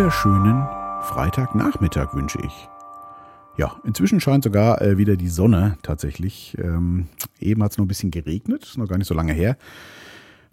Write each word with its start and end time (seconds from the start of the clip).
wunderschönen 0.00 0.66
Freitagnachmittag 1.02 2.14
wünsche 2.14 2.38
ich. 2.42 2.68
Ja, 3.58 3.76
inzwischen 3.84 4.18
scheint 4.18 4.44
sogar 4.44 4.80
äh, 4.80 4.96
wieder 4.96 5.14
die 5.16 5.28
Sonne 5.28 5.76
tatsächlich. 5.82 6.56
Ähm, 6.58 7.08
eben 7.38 7.62
hat 7.62 7.72
es 7.72 7.76
noch 7.76 7.84
ein 7.84 7.88
bisschen 7.88 8.10
geregnet, 8.10 8.64
ist 8.64 8.78
noch 8.78 8.88
gar 8.88 8.96
nicht 8.96 9.08
so 9.08 9.12
lange 9.12 9.34
her. 9.34 9.58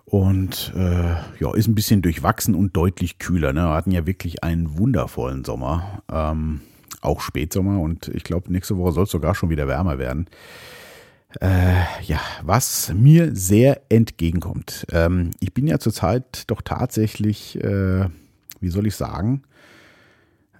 Und 0.04 0.73
äh, 0.75 1.15
ja, 1.39 1.54
ist 1.55 1.68
ein 1.70 1.75
bisschen 1.75 2.02
durchwachsen 2.02 2.55
und 2.55 2.75
deutlich 2.75 3.20
kühler. 3.20 3.54
Ne? 3.54 3.61
Wir 3.61 3.73
hatten 3.73 3.91
ja 3.91 4.05
wirklich 4.05 4.43
einen 4.43 4.78
wundervollen 4.78 5.46
Sommer. 5.46 6.04
Ähm, 6.11 6.59
auch 7.00 7.21
Spätsommer 7.21 7.79
und 7.79 8.09
ich 8.09 8.25
glaube, 8.25 8.52
nächste 8.52 8.77
Woche 8.77 8.91
soll 8.91 9.05
es 9.05 9.11
sogar 9.11 9.34
schon 9.34 9.50
wieder 9.50 9.70
wärmer 9.70 9.98
werden. 9.98 10.27
Äh, 11.39 11.84
ja, 12.04 12.20
was 12.43 12.92
mir 12.93 13.34
sehr 13.34 13.79
entgegenkommt. 13.87 14.86
Ähm, 14.92 15.32
ich 15.39 15.54
bin 15.54 15.68
ja 15.68 15.79
zurzeit 15.79 16.43
doch 16.48 16.61
tatsächlich, 16.61 17.64
äh, 17.64 18.09
wie 18.60 18.70
soll 18.70 18.88
ich 18.88 18.96
sagen, 18.96 19.43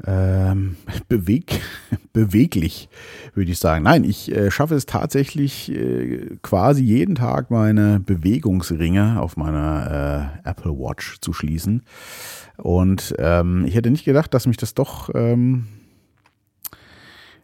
ähm, 0.05 0.76
beweg, 1.08 1.62
beweglich, 2.14 2.90
würde 3.34 3.52
ich 3.52 3.60
sagen. 3.60 3.84
Nein, 3.84 4.04
ich 4.04 4.32
äh, 4.32 4.52
schaffe 4.52 4.76
es 4.76 4.86
tatsächlich 4.86 5.72
äh, 5.72 6.38
quasi 6.41 6.84
jeden 6.84 7.16
Tag 7.16 7.50
meine 7.52 8.00
Bewegungsringe 8.00 9.20
auf 9.20 9.38
meiner 9.38 10.40
äh, 10.44 10.50
Apple 10.50 10.72
Watch 10.72 11.20
zu 11.22 11.34
schließen. 11.34 11.84
Und 12.58 13.16
ähm, 13.18 13.66
ich 13.66 13.76
hätte 13.76 13.91
nicht 13.91 14.05
gedacht, 14.05 14.34
dass 14.34 14.48
mich 14.48 14.58
das 14.58 14.74
doch 14.74 15.10
ähm, 15.14 15.68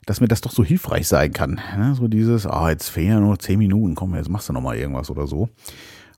dass 0.05 0.19
mir 0.19 0.27
das 0.27 0.41
doch 0.41 0.51
so 0.51 0.63
hilfreich 0.63 1.07
sein 1.07 1.31
kann. 1.31 1.61
Ne? 1.77 1.95
So 1.95 2.07
dieses, 2.07 2.45
ah, 2.45 2.69
jetzt 2.69 2.89
fehlen 2.89 3.09
ja 3.09 3.19
nur 3.19 3.39
zehn 3.39 3.57
Minuten, 3.57 3.95
komm, 3.95 4.15
jetzt 4.15 4.29
machst 4.29 4.49
du 4.49 4.53
nochmal 4.53 4.77
irgendwas 4.77 5.09
oder 5.09 5.27
so. 5.27 5.49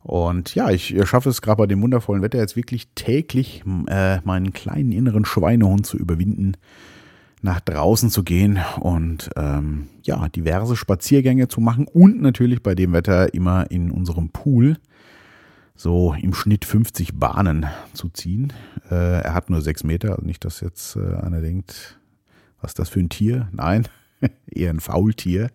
Und 0.05 0.53
ja, 0.53 0.69
ich 0.69 0.95
schaffe 1.05 1.29
es 1.29 1.41
gerade 1.41 1.57
bei 1.57 1.65
dem 1.65 1.81
wundervollen 1.81 2.21
Wetter 2.21 2.37
jetzt 2.37 2.55
wirklich 2.55 2.89
täglich 2.93 3.63
äh, 3.87 4.19
meinen 4.21 4.53
kleinen 4.53 4.91
inneren 4.91 5.25
Schweinehund 5.25 5.87
zu 5.87 5.97
überwinden, 5.97 6.57
nach 7.41 7.59
draußen 7.59 8.11
zu 8.11 8.21
gehen 8.21 8.59
und 8.79 9.31
ähm, 9.35 9.87
ja, 10.03 10.29
diverse 10.29 10.75
Spaziergänge 10.75 11.47
zu 11.47 11.59
machen 11.59 11.87
und 11.87 12.21
natürlich 12.21 12.61
bei 12.61 12.75
dem 12.75 12.93
Wetter 12.93 13.33
immer 13.33 13.71
in 13.71 13.89
unserem 13.89 14.29
Pool 14.29 14.77
so 15.75 16.13
im 16.13 16.35
Schnitt 16.35 16.65
50 16.65 17.15
Bahnen 17.15 17.65
zu 17.93 18.09
ziehen. 18.09 18.53
Äh, 18.91 19.21
er 19.23 19.33
hat 19.33 19.49
nur 19.49 19.61
sechs 19.61 19.83
Meter, 19.83 20.11
also 20.11 20.23
nicht, 20.23 20.45
dass 20.45 20.61
jetzt 20.61 20.97
äh, 20.97 21.15
einer 21.15 21.41
denkt, 21.41 21.99
was 22.61 22.71
ist 22.71 22.79
das 22.79 22.89
für 22.89 22.99
ein 22.99 23.09
Tier? 23.09 23.47
Nein, 23.51 23.87
eher 24.51 24.69
ein 24.69 24.79
Faultier. 24.79 25.49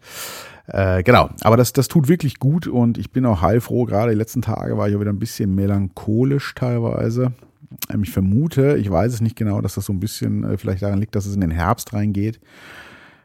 Äh, 0.66 1.02
genau, 1.02 1.30
aber 1.40 1.56
das, 1.56 1.72
das 1.72 1.88
tut 1.88 2.08
wirklich 2.08 2.38
gut 2.38 2.66
und 2.66 2.96
ich 2.96 3.10
bin 3.10 3.26
auch 3.26 3.42
heilfroh. 3.42 3.86
Gerade 3.86 4.12
die 4.12 4.18
letzten 4.18 4.42
Tage 4.42 4.76
war 4.76 4.88
ich 4.88 4.94
auch 4.94 5.00
wieder 5.00 5.12
ein 5.12 5.18
bisschen 5.18 5.54
melancholisch 5.54 6.54
teilweise. 6.54 7.32
Ähm, 7.88 8.02
ich 8.04 8.10
vermute, 8.10 8.76
ich 8.76 8.91
weiß 8.91 9.12
es 9.12 9.20
nicht 9.20 9.36
genau, 9.36 9.60
dass 9.60 9.74
das 9.74 9.86
so 9.86 9.92
ein 9.92 10.00
bisschen 10.00 10.44
äh, 10.44 10.58
vielleicht 10.58 10.82
daran 10.82 11.00
liegt, 11.00 11.14
dass 11.14 11.26
es 11.26 11.34
in 11.34 11.41
den 11.41 11.50
Herbst 11.50 11.92
reingeht. 11.92 12.41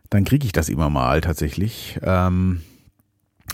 Dann 0.09 0.23
kriege 0.23 0.45
ich 0.45 0.53
das 0.53 0.69
immer 0.69 0.89
mal 0.89 1.21
tatsächlich. 1.21 1.99
Ähm, 2.01 2.61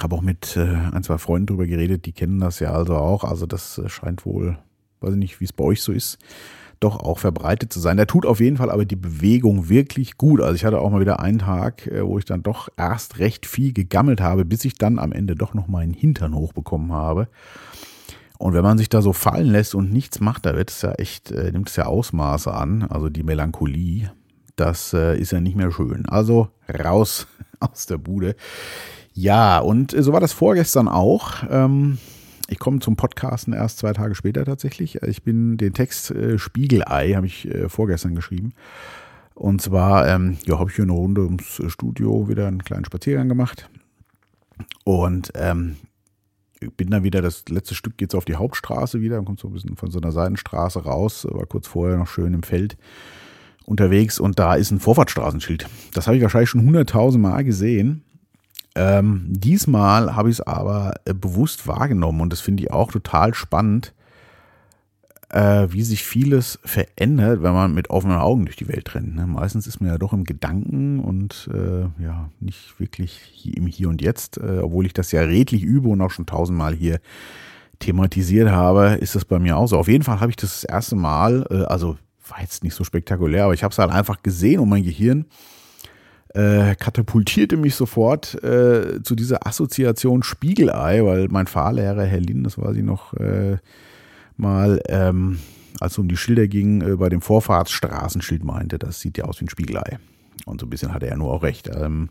habe 0.02 0.16
auch 0.16 0.22
mit 0.22 0.56
äh, 0.56 0.76
ein, 0.92 1.04
zwei 1.04 1.18
Freunden 1.18 1.48
drüber 1.48 1.68
geredet, 1.68 2.06
die 2.06 2.14
kennen 2.14 2.40
das 2.40 2.60
ja 2.60 2.72
also 2.72 2.96
auch. 2.96 3.24
Also 3.26 3.46
das 3.46 3.78
äh, 3.78 3.90
scheint 3.90 4.26
wohl, 4.26 4.58
weiß 5.02 5.12
ich 5.12 5.20
nicht, 5.20 5.40
wie 5.42 5.46
es 5.46 5.54
bei 5.54 5.66
euch 5.66 5.82
so 5.82 5.92
ist 5.92 6.18
doch 6.82 7.00
auch 7.00 7.20
verbreitet 7.20 7.72
zu 7.72 7.80
sein. 7.80 7.96
Der 7.96 8.08
tut 8.08 8.26
auf 8.26 8.40
jeden 8.40 8.58
Fall 8.58 8.70
aber 8.70 8.86
die 8.86 8.96
Bewegung 8.96 9.70
wirklich 9.70 10.18
gut. 10.18 10.42
Also 10.42 10.56
ich 10.56 10.66
hatte 10.66 10.82
auch 10.82 10.90
mal 10.90 11.00
wieder 11.00 11.20
einen 11.22 11.40
Tag, 11.40 11.88
äh, 11.88 12.06
wo 12.06 12.20
ich 12.20 12.26
dann 12.26 12.44
doch 12.44 12.68
erst 12.76 13.20
recht 13.20 13.46
viel 13.46 13.72
gegammelt 13.72 14.20
habe, 14.20 14.44
bis 14.44 14.66
ich 14.66 14.76
dann 14.76 15.00
am 15.00 15.14
Ende 15.14 15.36
doch 15.36 15.54
noch 15.54 15.68
meinen 15.68 15.94
Hintern 15.94 16.36
hochbekommen 16.36 16.92
habe. 16.92 17.28
Und 18.38 18.54
wenn 18.54 18.64
man 18.64 18.80
sich 18.80 18.90
da 18.90 19.04
so 19.04 19.14
fallen 19.14 19.48
lässt 19.48 19.76
und 19.76 19.94
nichts 19.94 20.20
macht, 20.20 20.48
da 20.48 20.56
wird 20.56 20.72
es 20.72 20.82
ja 20.82 20.94
echt, 20.94 21.32
äh, 21.32 21.52
nimmt 21.52 21.70
es 21.70 21.76
ja 21.76 21.86
Ausmaße 21.86 22.52
an, 22.52 22.84
also 22.84 23.08
die 23.10 23.24
Melancholie. 23.24 24.12
Das 24.56 24.94
äh, 24.94 25.18
ist 25.18 25.32
ja 25.32 25.40
nicht 25.40 25.56
mehr 25.56 25.72
schön. 25.72 26.08
Also 26.08 26.50
raus 26.84 27.28
aus 27.60 27.86
der 27.86 28.00
Bude. 28.00 28.36
Ja, 29.14 29.60
und 29.60 29.92
so 29.98 30.14
war 30.14 30.20
das 30.20 30.34
vorgestern 30.34 30.88
auch. 30.88 31.44
Ähm, 31.50 32.00
ich 32.52 32.60
komme 32.60 32.80
zum 32.80 32.98
Podcasten 32.98 33.54
erst 33.54 33.78
zwei 33.78 33.94
Tage 33.94 34.14
später 34.14 34.44
tatsächlich. 34.44 35.02
Ich 35.04 35.24
bin 35.24 35.56
den 35.58 35.74
Text 35.74 36.12
äh, 36.12 36.38
Spiegelei, 36.38 37.14
habe 37.14 37.26
ich 37.26 37.48
äh, 37.48 37.70
vorgestern 37.70 38.14
geschrieben. 38.14 38.52
Und 39.36 39.62
zwar, 39.62 40.08
ähm, 40.08 40.38
ja, 40.46 40.60
habe 40.60 40.70
ich 40.70 40.76
hier 40.76 40.84
eine 40.84 40.92
Runde 40.92 41.22
ums 41.22 41.62
Studio 41.68 42.28
wieder 42.28 42.48
einen 42.48 42.64
kleinen 42.64 42.84
Spaziergang 42.84 43.30
gemacht. 43.30 43.70
Und 44.84 45.32
ähm, 45.36 45.78
bin 46.76 46.90
dann 46.90 47.04
wieder, 47.04 47.22
das 47.22 47.46
letzte 47.48 47.74
Stück 47.74 47.98
geht 47.98 48.12
so 48.12 48.18
auf 48.18 48.26
die 48.26 48.36
Hauptstraße 48.36 49.00
wieder, 49.00 49.16
dann 49.16 49.26
kommt 49.26 49.40
so 49.40 49.48
ein 49.48 49.54
bisschen 49.54 49.78
von 49.78 49.90
so 49.90 50.00
einer 50.00 50.12
Seitenstraße 50.12 50.84
raus, 50.84 51.26
war 51.30 51.46
kurz 51.46 51.68
vorher 51.68 51.98
noch 51.98 52.08
schön 52.08 52.34
im 52.34 52.44
Feld 52.44 52.78
unterwegs 53.66 54.20
und 54.20 54.40
da 54.40 54.56
ist 54.56 54.72
ein 54.72 54.80
Vorfahrtsstraßenschild. 54.82 55.68
Das 55.94 56.08
habe 56.08 56.18
ich 56.18 56.24
wahrscheinlich 56.24 56.50
schon 56.50 56.66
hunderttausend 56.66 57.24
Mal 57.24 57.44
gesehen. 57.44 58.04
Ähm, 58.76 59.26
diesmal 59.28 60.16
habe 60.16 60.30
ich 60.30 60.40
es 60.40 60.42
aber 60.42 60.94
äh, 61.06 61.14
bewusst 61.14 61.68
wahrgenommen 61.68 62.22
und 62.22 62.32
das 62.32 62.40
finde 62.40 62.64
ich 62.64 62.72
auch 62.72 62.92
total 62.92 63.34
spannend, 63.34 63.94
äh, 65.30 65.68
wie 65.70 65.84
sich 65.84 66.04
vieles 66.04 66.60
verändert, 66.64 67.42
wenn 67.42 67.54
man 67.54 67.74
mit 67.74 67.90
offenen 67.90 68.18
Augen 68.18 68.46
durch 68.46 68.56
die 68.56 68.68
Welt 68.68 68.94
rennt. 68.96 69.16
Ne? 69.16 69.28
Meistens 69.28 69.68
ist 69.68 69.82
man 69.82 69.90
ja 69.90 69.98
doch 69.98 70.14
im 70.14 70.24
Gedanken 70.24 71.00
und 71.00 71.50
äh, 71.54 72.04
ja, 72.04 72.30
nicht 72.40 72.80
wirklich 72.80 73.56
im 73.56 73.68
Hier 73.68 73.90
und 73.90 74.02
Jetzt, 74.02 74.38
äh, 74.38 74.60
obwohl 74.62 74.86
ich 74.86 74.94
das 74.94 75.12
ja 75.12 75.22
redlich 75.22 75.64
übe 75.64 75.90
und 75.90 76.02
auch 76.02 76.12
schon 76.12 76.26
tausendmal 76.26 76.74
hier 76.74 77.00
thematisiert 77.80 78.52
habe, 78.52 78.98
ist 79.02 79.16
das 79.16 79.26
bei 79.26 79.40
mir 79.40 79.58
auch 79.58 79.68
so. 79.68 79.78
Auf 79.78 79.88
jeden 79.88 80.04
Fall 80.04 80.20
habe 80.20 80.30
ich 80.30 80.38
das, 80.38 80.62
das 80.62 80.64
erste 80.64 80.96
Mal, 80.96 81.46
äh, 81.50 81.64
also 81.64 81.98
war 82.28 82.42
jetzt 82.42 82.64
nicht 82.64 82.76
so 82.76 82.84
spektakulär, 82.84 83.46
aber 83.46 83.54
ich 83.54 83.64
habe 83.64 83.72
es 83.72 83.80
halt 83.80 83.92
einfach 83.92 84.24
gesehen 84.24 84.60
und 84.60 84.70
mein 84.70 84.84
Gehirn 84.84 85.26
äh, 86.34 86.76
katapultierte 86.76 87.58
mich 87.58 87.76
sofort 87.76 88.42
äh, 88.44 89.04
zu 89.04 89.16
dieser 89.16 89.46
Assoziation 89.46 90.24
Spiegelei, 90.24 91.04
weil 91.04 91.28
mein 91.30 91.48
Fahrlehrer, 91.48 92.04
Herr 92.04 92.20
Lin, 92.20 92.44
das 92.44 92.58
weiß 92.58 92.76
ich 92.76 92.84
noch, 92.84 93.14
äh, 93.16 93.58
mal, 94.38 94.82
ähm, 94.88 95.40
als 95.80 95.94
es 95.94 95.98
um 95.98 96.08
die 96.08 96.18
Schilder 96.18 96.48
ging, 96.48 96.82
äh, 96.82 96.96
bei 96.96 97.10
dem 97.10 97.22
Vorfahrtsstraßenschild 97.22 98.44
meinte, 98.44 98.80
das 98.80 99.00
sieht 99.02 99.18
ja 99.18 99.26
aus 99.26 99.42
wie 99.42 99.46
ein 99.46 99.50
Spiegelei. 99.50 100.00
Und 100.46 100.62
so 100.62 100.68
ein 100.68 100.70
bisschen 100.70 100.94
hatte 100.94 101.08
er 101.08 101.18
nur 101.18 101.32
auch 101.32 101.44
recht. 101.44 101.70
Ähm, 101.74 102.10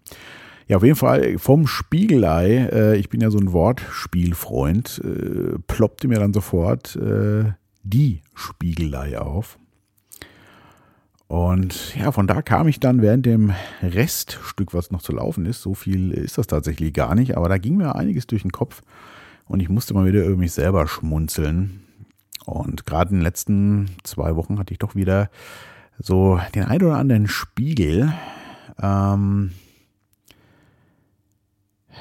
ja, 0.69 0.76
auf 0.76 0.84
jeden 0.84 0.97
Fall 0.97 1.38
vom 1.38 1.66
Spiegelei, 1.66 2.69
äh, 2.72 2.97
ich 2.97 3.09
bin 3.09 3.20
ja 3.20 3.30
so 3.30 3.38
ein 3.38 3.53
Wortspielfreund, 3.53 5.00
äh, 5.04 5.59
ploppte 5.66 6.09
mir 6.09 6.19
dann 6.19 6.32
sofort 6.32 6.98
die 7.82 8.20
Spiegelei 8.34 9.19
auf. 9.19 9.59
Und 11.30 11.94
ja, 11.94 12.10
von 12.10 12.26
da 12.26 12.42
kam 12.42 12.66
ich 12.66 12.80
dann 12.80 13.02
während 13.02 13.24
dem 13.24 13.52
Reststück, 13.82 14.74
was 14.74 14.91
noch 14.91 15.00
zu 15.00 15.12
laufen 15.12 15.46
ist, 15.46 15.62
so 15.62 15.74
viel 15.74 16.10
ist 16.10 16.38
das 16.38 16.48
tatsächlich 16.48 16.92
gar 16.92 17.14
nicht, 17.14 17.36
aber 17.36 17.48
da 17.48 17.56
ging 17.56 17.76
mir 17.76 17.94
einiges 17.94 18.26
durch 18.26 18.42
den 18.42 18.50
Kopf 18.50 18.82
und 19.46 19.60
ich 19.60 19.68
musste 19.68 19.94
mal 19.94 20.06
wieder 20.06 20.24
über 20.24 20.36
mich 20.36 20.50
selber 20.50 20.88
schmunzeln. 20.88 21.84
Und 22.46 22.84
gerade 22.84 23.10
in 23.10 23.18
den 23.18 23.22
letzten 23.22 23.91
zwei 24.02 24.34
Wochen 24.34 24.58
hatte 24.58 24.74
ich 24.74 24.80
doch 24.80 24.96
wieder 24.96 25.30
so 26.00 26.41
den 26.56 26.64
ein 26.64 26.82
oder 26.82 26.96
anderen 26.96 27.28
Spiegel. 27.28 28.12
Ähm, 28.82 29.52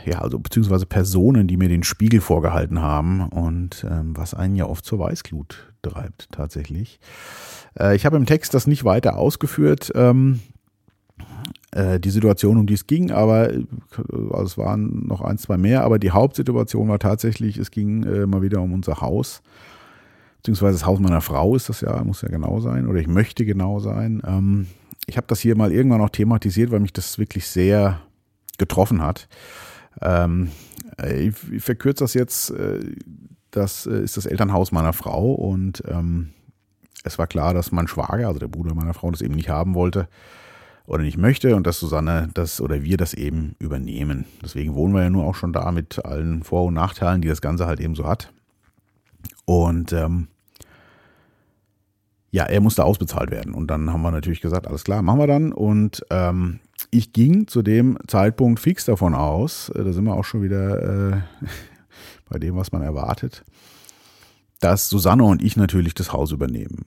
ja, 0.05 0.21
also 0.21 0.39
beziehungsweise 0.39 0.87
Personen, 0.87 1.47
die 1.47 1.57
mir 1.57 1.69
den 1.69 1.83
Spiegel 1.83 2.21
vorgehalten 2.21 2.81
haben 2.81 3.29
und 3.29 3.85
ähm, 3.87 4.17
was 4.17 4.33
einen 4.33 4.55
ja 4.55 4.65
oft 4.65 4.85
zur 4.85 4.97
Weißglut 4.97 5.68
treibt 5.81 6.31
tatsächlich. 6.31 6.99
Äh, 7.79 7.95
ich 7.95 8.05
habe 8.05 8.17
im 8.17 8.25
Text 8.25 8.53
das 8.53 8.67
nicht 8.67 8.83
weiter 8.83 9.17
ausgeführt, 9.17 9.91
ähm, 9.95 10.39
äh, 11.71 11.99
die 11.99 12.09
Situation, 12.09 12.57
um 12.57 12.65
die 12.65 12.73
es 12.73 12.87
ging, 12.87 13.11
aber 13.11 13.53
äh, 13.53 13.65
also 14.31 14.43
es 14.43 14.57
waren 14.57 15.07
noch 15.07 15.21
ein, 15.21 15.37
zwei 15.37 15.57
mehr, 15.57 15.83
aber 15.83 15.99
die 15.99 16.11
Hauptsituation 16.11 16.89
war 16.89 16.99
tatsächlich, 16.99 17.57
es 17.57 17.71
ging 17.71 18.03
äh, 18.03 18.25
mal 18.25 18.41
wieder 18.41 18.61
um 18.61 18.73
unser 18.73 19.01
Haus, 19.01 19.41
beziehungsweise 20.37 20.79
das 20.79 20.85
Haus 20.85 20.99
meiner 20.99 21.21
Frau 21.21 21.55
ist 21.55 21.69
das 21.69 21.81
ja, 21.81 22.03
muss 22.03 22.21
ja 22.21 22.29
genau 22.29 22.59
sein, 22.59 22.87
oder 22.87 22.99
ich 22.99 23.07
möchte 23.07 23.45
genau 23.45 23.79
sein. 23.79 24.21
Ähm, 24.25 24.67
ich 25.05 25.17
habe 25.17 25.27
das 25.27 25.39
hier 25.39 25.55
mal 25.55 25.71
irgendwann 25.71 26.01
noch 26.01 26.09
thematisiert, 26.09 26.71
weil 26.71 26.79
mich 26.79 26.93
das 26.93 27.17
wirklich 27.17 27.47
sehr 27.47 28.01
getroffen 28.57 29.01
hat. 29.01 29.27
Ähm, 30.01 30.51
ich, 31.03 31.33
ich 31.51 31.63
verkürze 31.63 32.03
das 32.03 32.13
jetzt, 32.13 32.53
das 33.51 33.85
ist 33.85 34.17
das 34.17 34.25
Elternhaus 34.25 34.71
meiner 34.71 34.93
Frau 34.93 35.31
und 35.33 35.83
ähm, 35.87 36.29
es 37.03 37.17
war 37.17 37.27
klar, 37.27 37.53
dass 37.53 37.71
mein 37.71 37.87
Schwager, 37.87 38.27
also 38.27 38.39
der 38.39 38.47
Bruder 38.47 38.75
meiner 38.75 38.93
Frau, 38.93 39.09
das 39.11 39.21
eben 39.21 39.35
nicht 39.35 39.49
haben 39.49 39.73
wollte 39.73 40.07
oder 40.85 41.03
nicht 41.03 41.17
möchte 41.17 41.55
und 41.55 41.65
dass 41.65 41.79
Susanne 41.79 42.29
das 42.33 42.61
oder 42.61 42.83
wir 42.83 42.97
das 42.97 43.13
eben 43.13 43.55
übernehmen. 43.59 44.25
Deswegen 44.43 44.73
wohnen 44.75 44.93
wir 44.93 45.03
ja 45.03 45.09
nur 45.09 45.25
auch 45.25 45.35
schon 45.35 45.53
da 45.53 45.71
mit 45.71 46.03
allen 46.03 46.43
Vor- 46.43 46.65
und 46.65 46.73
Nachteilen, 46.73 47.21
die 47.21 47.27
das 47.27 47.41
Ganze 47.41 47.67
halt 47.67 47.79
eben 47.79 47.95
so 47.95 48.05
hat. 48.05 48.31
Und 49.45 49.93
ähm, 49.93 50.27
ja, 52.31 52.43
er 52.43 52.61
musste 52.61 52.85
ausbezahlt 52.85 53.31
werden. 53.31 53.53
Und 53.53 53.67
dann 53.67 53.91
haben 53.91 54.01
wir 54.01 54.11
natürlich 54.11 54.41
gesagt, 54.41 54.67
alles 54.67 54.83
klar, 54.83 55.01
machen 55.01 55.19
wir 55.19 55.27
dann. 55.27 55.51
Und 55.51 56.05
ähm, 56.09 56.59
ich 56.91 57.13
ging 57.13 57.47
zu 57.47 57.61
dem 57.61 57.97
Zeitpunkt 58.07 58.59
fix 58.59 58.85
davon 58.85 59.13
aus, 59.13 59.69
äh, 59.69 59.83
da 59.83 59.93
sind 59.93 60.05
wir 60.05 60.15
auch 60.15 60.25
schon 60.25 60.41
wieder 60.41 61.13
äh, 61.13 61.21
bei 62.29 62.39
dem, 62.39 62.55
was 62.55 62.71
man 62.71 62.81
erwartet, 62.81 63.43
dass 64.59 64.89
Susanne 64.89 65.23
und 65.23 65.41
ich 65.43 65.55
natürlich 65.55 65.93
das 65.93 66.13
Haus 66.13 66.31
übernehmen. 66.31 66.85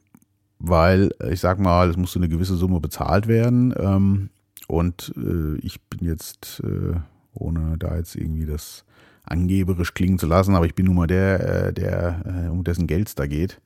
weil 0.64 1.10
ich 1.30 1.40
sag 1.40 1.58
mal, 1.58 1.90
es 1.90 1.96
musste 1.96 2.18
eine 2.20 2.28
gewisse 2.28 2.54
Summe 2.56 2.78
bezahlt 2.80 3.26
werden. 3.26 3.74
Ähm, 3.76 4.30
und 4.68 5.12
äh, 5.16 5.56
ich 5.58 5.80
bin 5.82 6.06
jetzt, 6.08 6.62
äh, 6.64 6.94
ohne 7.34 7.76
da 7.78 7.96
jetzt 7.96 8.14
irgendwie 8.14 8.46
das 8.46 8.84
angeberisch 9.24 9.92
klingen 9.94 10.18
zu 10.18 10.26
lassen, 10.26 10.54
aber 10.54 10.66
ich 10.66 10.74
bin 10.74 10.86
nun 10.86 10.96
mal 10.96 11.06
der, 11.08 11.66
äh, 11.68 11.72
der 11.72 12.46
äh, 12.46 12.48
um 12.48 12.62
dessen 12.64 12.86
Geld 12.86 13.08
es 13.08 13.14
da 13.14 13.26
geht. 13.26 13.60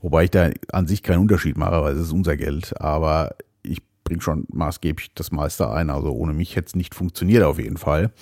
Wobei 0.00 0.24
ich 0.24 0.30
da 0.30 0.50
an 0.72 0.86
sich 0.86 1.02
keinen 1.02 1.20
Unterschied 1.20 1.56
mache, 1.56 1.82
weil 1.82 1.94
es 1.94 2.00
ist 2.06 2.12
unser 2.12 2.36
Geld. 2.36 2.80
Aber 2.80 3.36
ich 3.62 3.82
bringe 4.04 4.20
schon 4.22 4.46
maßgeblich 4.52 5.12
das 5.14 5.30
meiste 5.30 5.70
ein. 5.70 5.90
Also 5.90 6.10
ohne 6.12 6.32
mich 6.32 6.56
hätte 6.56 6.68
es 6.68 6.76
nicht 6.76 6.94
funktioniert 6.94 7.42
auf 7.44 7.58
jeden 7.58 7.78
Fall. 7.78 8.12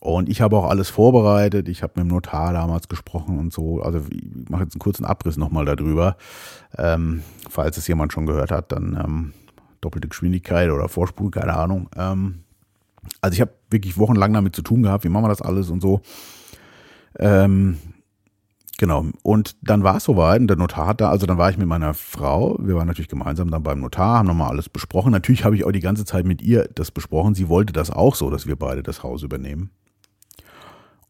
Und 0.00 0.30
ich 0.30 0.40
habe 0.40 0.56
auch 0.56 0.68
alles 0.68 0.88
vorbereitet. 0.88 1.68
Ich 1.68 1.82
habe 1.82 1.92
mit 1.96 2.06
dem 2.06 2.08
Notar 2.08 2.54
damals 2.54 2.88
gesprochen 2.88 3.38
und 3.38 3.52
so. 3.52 3.82
Also 3.82 4.00
ich 4.10 4.48
mache 4.48 4.62
jetzt 4.62 4.74
einen 4.74 4.80
kurzen 4.80 5.04
Abriss 5.04 5.36
nochmal 5.36 5.66
darüber. 5.66 6.16
Ähm, 6.76 7.22
falls 7.50 7.76
es 7.76 7.86
jemand 7.86 8.12
schon 8.12 8.24
gehört 8.24 8.50
hat, 8.50 8.72
dann 8.72 8.98
ähm, 9.02 9.32
doppelte 9.82 10.08
Geschwindigkeit 10.08 10.70
oder 10.70 10.88
Vorspul, 10.88 11.30
keine 11.30 11.54
Ahnung. 11.54 11.90
Ähm, 11.96 12.40
also 13.20 13.34
ich 13.34 13.42
habe 13.42 13.52
wirklich 13.70 13.98
wochenlang 13.98 14.32
damit 14.32 14.56
zu 14.56 14.62
tun 14.62 14.82
gehabt, 14.82 15.04
wie 15.04 15.10
machen 15.10 15.24
wir 15.24 15.28
das 15.28 15.42
alles 15.42 15.68
und 15.68 15.82
so. 15.82 16.00
Ähm, 17.18 17.76
genau. 18.78 19.04
Und 19.22 19.56
dann 19.60 19.82
war 19.82 19.96
es 19.96 20.04
soweit 20.04 20.40
und 20.40 20.48
der 20.48 20.56
Notar 20.56 20.86
hat 20.86 21.02
da, 21.02 21.10
also 21.10 21.26
dann 21.26 21.36
war 21.36 21.50
ich 21.50 21.58
mit 21.58 21.68
meiner 21.68 21.92
Frau, 21.92 22.56
wir 22.58 22.74
waren 22.74 22.86
natürlich 22.86 23.08
gemeinsam 23.08 23.50
dann 23.50 23.62
beim 23.62 23.80
Notar, 23.80 24.18
haben 24.18 24.28
nochmal 24.28 24.50
alles 24.50 24.70
besprochen. 24.70 25.12
Natürlich 25.12 25.44
habe 25.44 25.56
ich 25.56 25.64
auch 25.64 25.72
die 25.72 25.80
ganze 25.80 26.06
Zeit 26.06 26.24
mit 26.24 26.40
ihr 26.40 26.68
das 26.74 26.90
besprochen. 26.90 27.34
Sie 27.34 27.50
wollte 27.50 27.74
das 27.74 27.90
auch 27.90 28.14
so, 28.14 28.30
dass 28.30 28.46
wir 28.46 28.56
beide 28.56 28.82
das 28.82 29.02
Haus 29.02 29.22
übernehmen. 29.22 29.70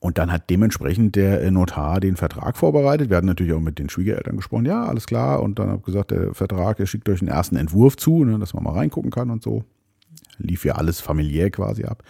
Und 0.00 0.17
dann 0.17 0.32
hat 0.32 0.49
dementsprechend 0.49 1.14
der 1.14 1.43
äh, 1.43 1.50
Notar 1.50 2.00
den 2.00 2.17
Vertrag 2.17 2.56
vorbereitet. 2.56 3.11
Wir 3.11 3.19
hatten 3.19 3.26
natürlich 3.26 3.52
auch 3.52 3.61
mit 3.61 3.79
den 3.79 3.91
Schwiegereltern 3.91 4.37
gesprochen. 4.37 4.64
Ja, 4.64 4.85
alles 4.85 5.06
klar. 5.06 5.43
Und 5.43 5.58
dann 5.58 5.69
habe 5.69 5.79
ich 5.81 5.85
gesagt, 5.85 6.11
der 6.11 6.32
Vertrag, 6.35 6.81
er 6.81 6.87
schickt 6.87 7.08
euch 7.11 7.20
einen 7.20 7.29
ersten 7.29 7.56
Entwurf 7.56 7.99
zu, 7.99 8.25
ne, 8.25 8.38
dass 8.38 8.55
man 8.55 8.64
mal 8.64 8.73
reingucken 8.73 9.11
kann 9.11 9.29
und 9.31 9.43
so. 9.43 9.62
Lief 10.38 10.64
ja 10.64 10.76
alles 10.76 11.00
familiär 11.00 11.50
quasi 11.50 11.85
ab. 11.85 12.02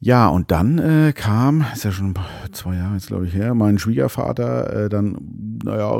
Ja, 0.00 0.26
und 0.28 0.50
dann 0.50 0.78
äh, 0.78 1.12
kam, 1.14 1.64
ist 1.72 1.84
ja 1.84 1.92
schon 1.92 2.14
zwei 2.50 2.76
Jahre 2.76 2.94
jetzt, 2.94 3.06
glaube 3.06 3.26
ich, 3.26 3.34
her, 3.34 3.54
mein 3.54 3.78
Schwiegervater 3.78 4.84
äh, 4.84 4.88
dann, 4.88 5.16
naja, 5.64 5.96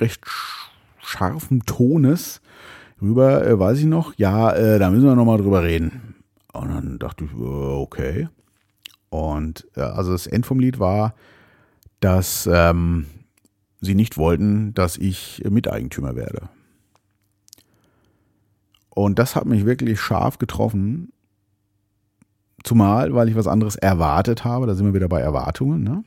recht 0.00 0.26
scharfen 0.98 1.62
Tones 1.64 2.42
rüber, 3.00 3.46
äh, 3.46 3.58
weiß 3.58 3.78
ich 3.78 3.86
noch, 3.86 4.12
ja, 4.18 4.52
äh, 4.52 4.78
da 4.78 4.90
müssen 4.90 5.06
wir 5.06 5.14
nochmal 5.14 5.38
drüber 5.38 5.62
reden. 5.62 6.16
Und 6.52 6.68
dann 6.68 6.98
dachte 6.98 7.24
ich, 7.24 7.30
äh, 7.32 7.42
okay. 7.42 8.28
Und 9.10 9.66
äh, 9.76 9.80
also 9.80 10.12
das 10.12 10.26
End 10.26 10.46
vom 10.46 10.60
Lied 10.60 10.78
war, 10.78 11.14
dass 12.00 12.48
ähm, 12.50 13.06
sie 13.80 13.94
nicht 13.94 14.16
wollten, 14.16 14.72
dass 14.74 14.96
ich 14.96 15.42
Miteigentümer 15.48 16.16
werde. 16.16 16.48
Und 18.88 19.18
das 19.18 19.36
hat 19.36 19.46
mich 19.46 19.66
wirklich 19.66 20.00
scharf 20.00 20.38
getroffen. 20.38 21.12
Zumal, 22.62 23.14
weil 23.14 23.28
ich 23.28 23.36
was 23.36 23.46
anderes 23.46 23.76
erwartet 23.76 24.44
habe. 24.44 24.66
Da 24.66 24.74
sind 24.74 24.86
wir 24.86 24.94
wieder 24.94 25.08
bei 25.08 25.20
Erwartungen. 25.20 25.82
Ne? 25.82 26.04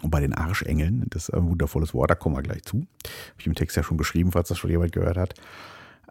Und 0.00 0.10
bei 0.10 0.20
den 0.20 0.34
Arschengeln, 0.34 1.04
das 1.10 1.28
ist 1.28 1.34
ein 1.34 1.48
wundervolles 1.48 1.94
Wort, 1.94 2.10
da 2.10 2.14
kommen 2.14 2.34
wir 2.34 2.42
gleich 2.42 2.62
zu. 2.62 2.78
Habe 2.78 3.38
ich 3.38 3.46
im 3.46 3.54
Text 3.54 3.76
ja 3.76 3.82
schon 3.82 3.98
geschrieben, 3.98 4.32
falls 4.32 4.48
das 4.48 4.58
schon 4.58 4.70
jemand 4.70 4.92
gehört 4.92 5.16
hat. 5.16 5.34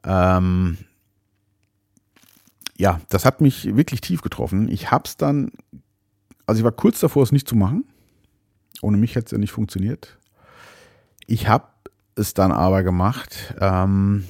Ähm, 0.03 0.77
ja, 2.77 3.01
das 3.09 3.25
hat 3.25 3.41
mich 3.41 3.75
wirklich 3.75 4.01
tief 4.01 4.21
getroffen. 4.21 4.69
Ich 4.69 4.91
habe 4.91 5.03
es 5.05 5.17
dann 5.17 5.51
also 6.51 6.59
ich 6.59 6.65
war 6.65 6.73
kurz 6.73 6.99
davor, 6.99 7.23
es 7.23 7.31
nicht 7.31 7.47
zu 7.47 7.55
machen. 7.55 7.85
Ohne 8.81 8.97
mich 8.97 9.15
hätte 9.15 9.27
es 9.27 9.31
ja 9.31 9.37
nicht 9.37 9.53
funktioniert. 9.53 10.17
Ich 11.25 11.47
habe 11.47 11.63
es 12.15 12.33
dann 12.33 12.51
aber 12.51 12.83
gemacht. 12.83 13.55
Ähm, 13.61 14.25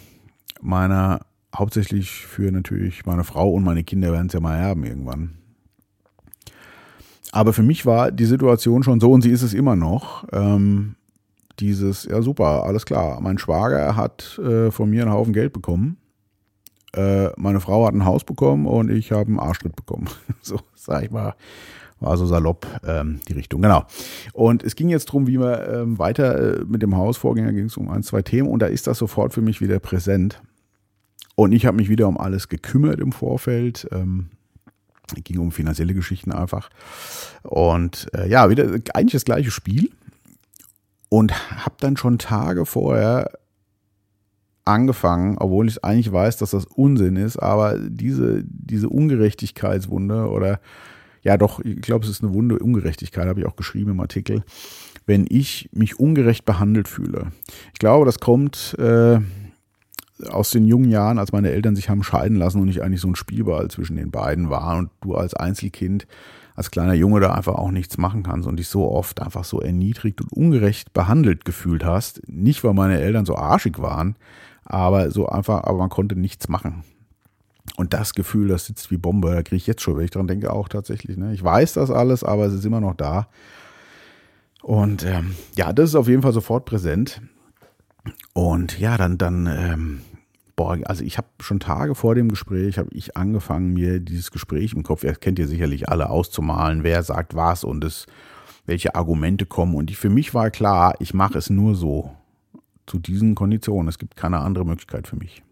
meiner 0.62 1.22
hauptsächlich 1.56 2.12
für 2.12 2.52
natürlich 2.52 3.08
meine 3.08 3.24
Frau 3.24 3.50
und 3.50 3.64
meine 3.64 3.84
Kinder 3.84 4.14
werden 4.14 4.28
es 4.28 4.34
ja 4.34 4.40
mal 4.40 4.56
erben 4.56 4.84
irgendwann. 4.84 5.34
Aber 7.32 7.54
für 7.54 7.64
mich 7.64 7.88
war 7.88 8.12
die 8.12 8.26
Situation 8.26 8.84
schon 8.84 9.00
so 9.00 9.12
und 9.12 9.24
sie 9.24 9.32
ist 9.32 9.42
es 9.42 9.56
immer 9.56 9.76
noch. 9.76 10.24
Ähm, 10.32 10.98
dieses, 11.60 12.04
ja 12.04 12.22
super, 12.22 12.66
alles 12.66 12.86
klar. 12.86 13.20
Mein 13.20 13.40
Schwager 13.40 13.96
hat 13.96 14.38
äh, 14.38 14.70
von 14.70 14.92
mir 14.92 15.02
einen 15.02 15.12
Haufen 15.12 15.34
Geld 15.34 15.54
bekommen. 15.54 15.98
Äh, 16.94 17.30
meine 17.36 17.62
Frau 17.62 17.88
hat 17.88 17.96
ein 17.96 18.06
Haus 18.06 18.24
bekommen 18.24 18.68
und 18.68 18.92
ich 18.92 19.12
habe 19.12 19.28
einen 19.28 19.40
Arschtritt 19.40 19.76
bekommen. 19.76 20.08
so, 20.42 20.60
sag 20.76 21.06
ich 21.06 21.10
mal, 21.10 21.34
war 22.02 22.18
so 22.18 22.26
salopp 22.26 22.68
ähm, 22.86 23.22
die 23.28 23.34
Richtung, 23.34 23.62
genau. 23.62 23.86
Und 24.34 24.64
es 24.64 24.76
ging 24.76 24.90
jetzt 24.90 25.08
darum, 25.10 25.28
wie 25.28 25.40
wir 25.40 25.68
ähm, 25.70 25.98
weiter 26.00 26.60
äh, 26.60 26.66
mit 26.66 26.82
dem 26.82 26.98
Hausvorgänger 26.98 27.54
ging 27.54 27.66
es 27.66 27.78
um 27.78 27.90
ein, 27.90 28.04
zwei 28.04 28.22
Themen 28.22 28.50
und 28.50 28.60
da 28.62 28.66
ist 28.66 28.88
das 28.88 28.98
sofort 28.98 29.34
für 29.34 29.42
mich 29.42 29.62
wieder 29.62 29.80
präsent. 29.80 30.42
Und 31.36 31.54
ich 31.54 31.66
habe 31.66 31.78
mich 31.78 31.90
wieder 31.90 32.08
um 32.08 32.18
alles 32.18 32.50
gekümmert 32.50 33.00
im 33.00 33.12
Vorfeld. 33.14 33.88
Ähm, 33.92 34.32
ging 35.24 35.40
um 35.40 35.52
finanzielle 35.52 35.94
Geschichten 35.94 36.32
einfach. 36.32 36.70
Und 37.44 38.08
äh, 38.14 38.30
ja, 38.30 38.50
wieder 38.50 38.66
eigentlich 38.94 39.14
das 39.14 39.26
gleiche 39.26 39.52
Spiel. 39.52 39.92
Und 41.10 41.34
habe 41.66 41.76
dann 41.80 41.98
schon 41.98 42.18
Tage 42.18 42.66
vorher 42.66 43.32
angefangen, 44.64 45.38
obwohl 45.38 45.68
ich 45.68 45.84
eigentlich 45.84 46.12
weiß, 46.12 46.38
dass 46.38 46.52
das 46.52 46.66
Unsinn 46.66 47.16
ist, 47.16 47.38
aber 47.38 47.78
diese, 47.78 48.44
diese 48.46 48.88
Ungerechtigkeitswunde 48.88 50.30
oder 50.30 50.62
ja 51.24 51.38
doch, 51.38 51.60
ich 51.60 51.82
glaube, 51.82 52.06
es 52.06 52.12
ist 52.12 52.24
eine 52.24 52.34
wunde 52.34 52.60
Ungerechtigkeit, 52.60 53.28
habe 53.28 53.40
ich 53.40 53.46
auch 53.46 53.56
geschrieben 53.56 53.92
im 53.92 54.00
Artikel, 54.00 54.44
wenn 55.06 55.26
ich 55.30 55.70
mich 55.72 56.00
ungerecht 56.00 56.46
behandelt 56.46 56.88
fühle. 56.88 57.32
Ich 57.74 57.80
glaube, 57.80 58.06
das 58.06 58.20
kommt 58.20 58.76
äh, 58.80 59.20
aus 60.30 60.52
den 60.52 60.66
jungen 60.66 60.90
Jahren, 60.90 61.20
als 61.20 61.32
meine 61.32 61.52
Eltern 61.52 61.76
sich 61.76 61.90
haben 61.90 62.04
scheiden 62.04 62.38
lassen 62.38 62.62
und 62.62 62.70
ich 62.70 62.84
eigentlich 62.84 63.02
so 63.02 63.08
ein 63.08 63.16
Spielball 63.16 63.70
zwischen 63.70 63.96
den 63.96 64.12
beiden 64.12 64.50
war 64.50 64.78
und 64.78 64.90
du 65.02 65.16
als 65.16 65.34
Einzelkind, 65.34 66.08
als 66.56 66.72
kleiner 66.72 66.94
Junge 66.94 67.20
da 67.20 67.34
einfach 67.34 67.56
auch 67.56 67.72
nichts 67.72 67.98
machen 67.98 68.24
kannst 68.24 68.48
und 68.48 68.58
dich 68.58 68.68
so 68.68 68.92
oft 68.92 69.22
einfach 69.22 69.44
so 69.44 69.62
erniedrigt 69.62 70.22
und 70.22 70.32
ungerecht 70.32 70.94
behandelt 70.94 71.46
gefühlt 71.46 71.84
hast. 71.86 72.22
Nicht, 72.28 72.64
weil 72.64 72.74
meine 72.74 73.00
Eltern 73.00 73.26
so 73.26 73.36
arschig 73.36 73.80
waren, 73.80 74.16
aber 74.64 75.12
so 75.12 75.28
einfach, 75.28 75.64
aber 75.64 75.78
man 75.78 75.90
konnte 75.90 76.16
nichts 76.16 76.50
machen. 76.50 76.84
Und 77.78 77.94
das 77.94 78.14
Gefühl, 78.14 78.48
das 78.48 78.66
sitzt 78.66 78.92
wie 78.92 78.98
Bombe, 78.98 79.32
da 79.32 79.44
kriege 79.44 79.58
ich 79.58 79.68
jetzt 79.68 79.82
schon, 79.82 79.96
wenn 79.96 80.06
ich 80.06 80.12
daran 80.12 80.28
denke, 80.28 80.52
auch 80.52 80.68
tatsächlich. 80.68 81.18
Ne? 81.18 81.34
Ich 81.34 81.44
weiß 81.44 81.74
das 81.74 81.92
alles, 81.92 82.24
aber 82.24 82.46
es 82.46 82.54
ist 82.54 82.66
immer 82.66 82.82
noch 82.82 82.96
da. 82.96 83.28
Und 84.62 85.06
ähm, 85.06 85.36
ja, 85.56 85.74
das 85.74 85.90
ist 85.90 85.96
auf 85.96 86.08
jeden 86.08 86.22
Fall 86.22 86.34
sofort 86.34 86.66
präsent. 86.66 87.22
Und 88.34 88.80
ja, 88.80 88.98
dann, 88.98 89.18
dann, 89.18 89.48
ähm, 89.48 90.02
boah, 90.56 90.78
also 90.86 91.04
ich 91.04 91.18
habe 91.18 91.28
schon 91.40 91.60
Tage 91.60 91.96
vor 91.96 92.16
dem 92.16 92.30
Gespräch, 92.30 92.78
habe 92.78 92.90
ich 92.92 93.16
angefangen, 93.16 93.74
mir 93.74 94.00
dieses 94.00 94.32
Gespräch 94.32 94.74
im 94.74 94.84
Kopf, 94.84 95.04
ihr 95.04 95.14
kennt 95.14 95.40
ihr 95.40 95.48
sicherlich 95.48 95.90
alle, 95.90 96.10
auszumalen, 96.10 96.84
wer 96.84 97.04
sagt 97.04 97.36
was 97.36 97.64
und 97.64 97.84
es, 97.84 98.06
welche 98.66 98.96
Argumente 98.96 99.46
kommen. 99.46 99.76
Und 99.76 99.92
ich, 99.92 99.98
für 99.98 100.10
mich 100.10 100.34
war 100.34 100.50
klar, 100.50 100.96
ich 101.00 101.14
mache 101.14 101.38
es 101.38 101.50
nur 101.50 101.76
so, 101.76 102.12
zu 102.86 103.00
diesen 103.00 103.36
Konditionen. 103.36 103.88
Es 103.88 103.98
gibt 103.98 104.16
keine 104.16 104.40
andere 104.40 104.66
Möglichkeit 104.66 105.08
für 105.08 105.16
mich. 105.16 105.44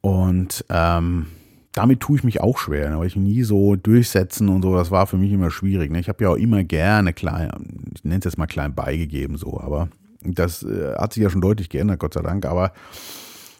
Und 0.00 0.64
ähm, 0.68 1.26
damit 1.72 2.00
tue 2.00 2.16
ich 2.16 2.24
mich 2.24 2.40
auch 2.40 2.58
schwer, 2.58 2.90
ne, 2.90 2.98
weil 2.98 3.06
ich 3.06 3.16
nie 3.16 3.42
so 3.42 3.76
durchsetzen 3.76 4.48
und 4.48 4.62
so, 4.62 4.74
das 4.74 4.90
war 4.90 5.06
für 5.06 5.16
mich 5.16 5.32
immer 5.32 5.50
schwierig. 5.50 5.90
Ne? 5.90 6.00
Ich 6.00 6.08
habe 6.08 6.24
ja 6.24 6.30
auch 6.30 6.36
immer 6.36 6.64
gerne 6.64 7.12
klein, 7.12 7.50
ich 7.94 8.04
nenne 8.04 8.18
es 8.18 8.24
jetzt 8.24 8.38
mal 8.38 8.46
klein 8.46 8.74
beigegeben, 8.74 9.36
so, 9.36 9.60
aber 9.60 9.88
das 10.22 10.62
äh, 10.62 10.94
hat 10.96 11.12
sich 11.12 11.22
ja 11.22 11.30
schon 11.30 11.40
deutlich 11.40 11.68
geändert, 11.68 12.00
Gott 12.00 12.14
sei 12.14 12.22
Dank. 12.22 12.46
Aber 12.46 12.72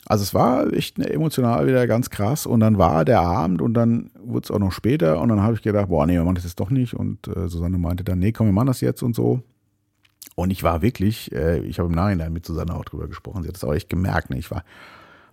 also 0.09 0.23
es 0.23 0.33
war 0.33 0.73
echt 0.73 0.99
emotional 0.99 1.67
wieder 1.67 1.87
ganz 1.87 2.09
krass. 2.11 2.47
Und 2.47 2.61
dann 2.61 2.79
war 2.79 3.05
der 3.05 3.21
Abend 3.21 3.61
und 3.61 3.75
dann 3.75 4.11
wurde 4.19 4.45
es 4.45 4.51
auch 4.51 4.59
noch 4.59 4.73
später 4.73 5.21
und 5.21 5.29
dann 5.29 5.43
habe 5.43 5.55
ich 5.55 5.63
gedacht, 5.63 5.89
boah, 5.89 6.07
nee, 6.07 6.15
wir 6.15 6.25
machen 6.25 6.37
das 6.37 6.45
jetzt 6.45 6.59
doch 6.59 6.71
nicht. 6.71 6.95
Und 6.95 7.29
äh, 7.29 7.49
Susanne 7.49 7.79
meinte 7.79 8.05
dann, 8.05 8.19
nee, 8.19 8.33
komm, 8.33 8.47
wir 8.47 8.53
machen 8.53 8.69
das 8.69 8.81
jetzt 8.81 9.03
und 9.03 9.15
so. 9.15 9.43
Und 10.35 10.51
ich 10.51 10.63
war 10.63 10.83
wirklich, 10.83 11.31
äh, 11.33 11.61
ich 11.61 11.79
habe 11.79 11.89
im 11.89 11.95
Nachhinein 11.95 12.33
mit 12.33 12.47
Susanne 12.47 12.75
auch 12.75 12.85
drüber 12.85 13.07
gesprochen, 13.07 13.43
sie 13.43 13.49
hat 13.49 13.57
das 13.57 13.65
auch 13.65 13.75
echt 13.75 13.91
gemerkt, 13.91 14.31
ne? 14.31 14.39
ich 14.39 14.51
war 14.51 14.65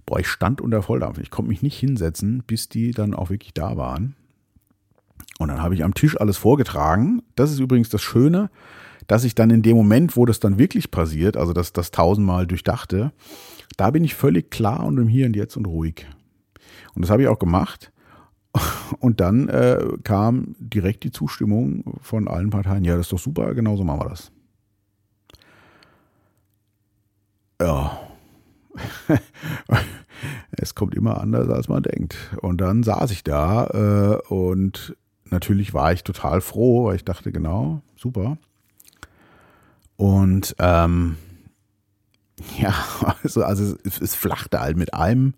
boah, 0.05 0.19
ich 0.19 0.27
stand 0.27 0.61
unter 0.61 0.81
Volldampf. 0.81 1.19
Ich 1.19 1.31
konnte 1.31 1.49
mich 1.49 1.61
nicht 1.61 1.77
hinsetzen, 1.77 2.43
bis 2.45 2.69
die 2.69 2.91
dann 2.91 3.13
auch 3.13 3.29
wirklich 3.29 3.53
da 3.53 3.77
waren. 3.77 4.15
Und 5.39 5.49
dann 5.49 5.61
habe 5.61 5.75
ich 5.75 5.83
am 5.83 5.93
Tisch 5.93 6.19
alles 6.19 6.37
vorgetragen. 6.37 7.23
Das 7.35 7.51
ist 7.51 7.59
übrigens 7.59 7.89
das 7.89 8.01
Schöne, 8.01 8.49
dass 9.07 9.23
ich 9.23 9.35
dann 9.35 9.49
in 9.49 9.61
dem 9.61 9.75
Moment, 9.75 10.15
wo 10.15 10.25
das 10.25 10.39
dann 10.39 10.57
wirklich 10.57 10.91
passiert, 10.91 11.37
also 11.37 11.53
das, 11.53 11.73
das 11.73 11.91
tausendmal 11.91 12.47
durchdachte, 12.47 13.11
da 13.77 13.91
bin 13.91 14.03
ich 14.03 14.15
völlig 14.15 14.51
klar 14.51 14.85
und 14.85 14.97
im 14.97 15.07
Hier 15.07 15.25
und 15.25 15.35
Jetzt 15.35 15.57
und 15.57 15.65
ruhig. 15.65 16.07
Und 16.95 17.01
das 17.01 17.11
habe 17.11 17.23
ich 17.23 17.27
auch 17.27 17.39
gemacht. 17.39 17.91
Und 18.99 19.19
dann 19.19 19.49
äh, 19.49 19.85
kam 20.03 20.55
direkt 20.59 21.03
die 21.03 21.11
Zustimmung 21.11 21.97
von 22.01 22.29
allen 22.29 22.51
Parteien. 22.51 22.85
Ja, 22.85 22.95
das 22.95 23.07
ist 23.07 23.11
doch 23.11 23.19
super, 23.19 23.53
genauso 23.53 23.83
machen 23.83 23.99
wir 23.99 24.09
das. 24.09 24.31
Ja, 27.61 27.99
es 30.51 30.75
kommt 30.75 30.95
immer 30.95 31.19
anders, 31.21 31.49
als 31.49 31.67
man 31.67 31.83
denkt. 31.83 32.15
Und 32.41 32.61
dann 32.61 32.83
saß 32.83 33.11
ich 33.11 33.23
da 33.23 33.67
äh, 33.67 34.33
und 34.33 34.95
natürlich 35.25 35.73
war 35.73 35.93
ich 35.93 36.03
total 36.03 36.41
froh, 36.41 36.85
weil 36.85 36.95
ich 36.95 37.05
dachte, 37.05 37.31
genau, 37.31 37.81
super. 37.95 38.37
Und 39.97 40.55
ähm, 40.59 41.17
ja, 42.59 42.73
also, 43.23 43.43
also 43.43 43.75
es, 43.83 44.01
es 44.01 44.15
flachte 44.15 44.59
halt 44.59 44.77
mit 44.77 44.93
einem. 44.93 45.33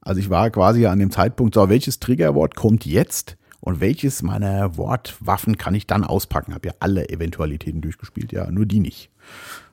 Also 0.00 0.20
ich 0.20 0.30
war 0.30 0.50
quasi 0.50 0.86
an 0.86 1.00
dem 1.00 1.10
Zeitpunkt, 1.10 1.54
so, 1.54 1.68
welches 1.68 1.98
Triggerwort 1.98 2.54
kommt 2.54 2.86
jetzt 2.86 3.36
und 3.60 3.80
welches 3.80 4.22
meiner 4.22 4.76
Wortwaffen 4.76 5.58
kann 5.58 5.74
ich 5.74 5.88
dann 5.88 6.04
auspacken? 6.04 6.54
Habe 6.54 6.68
ja 6.68 6.74
alle 6.78 7.08
Eventualitäten 7.08 7.80
durchgespielt, 7.80 8.30
ja, 8.30 8.48
nur 8.48 8.66
die 8.66 8.78
nicht. 8.78 9.10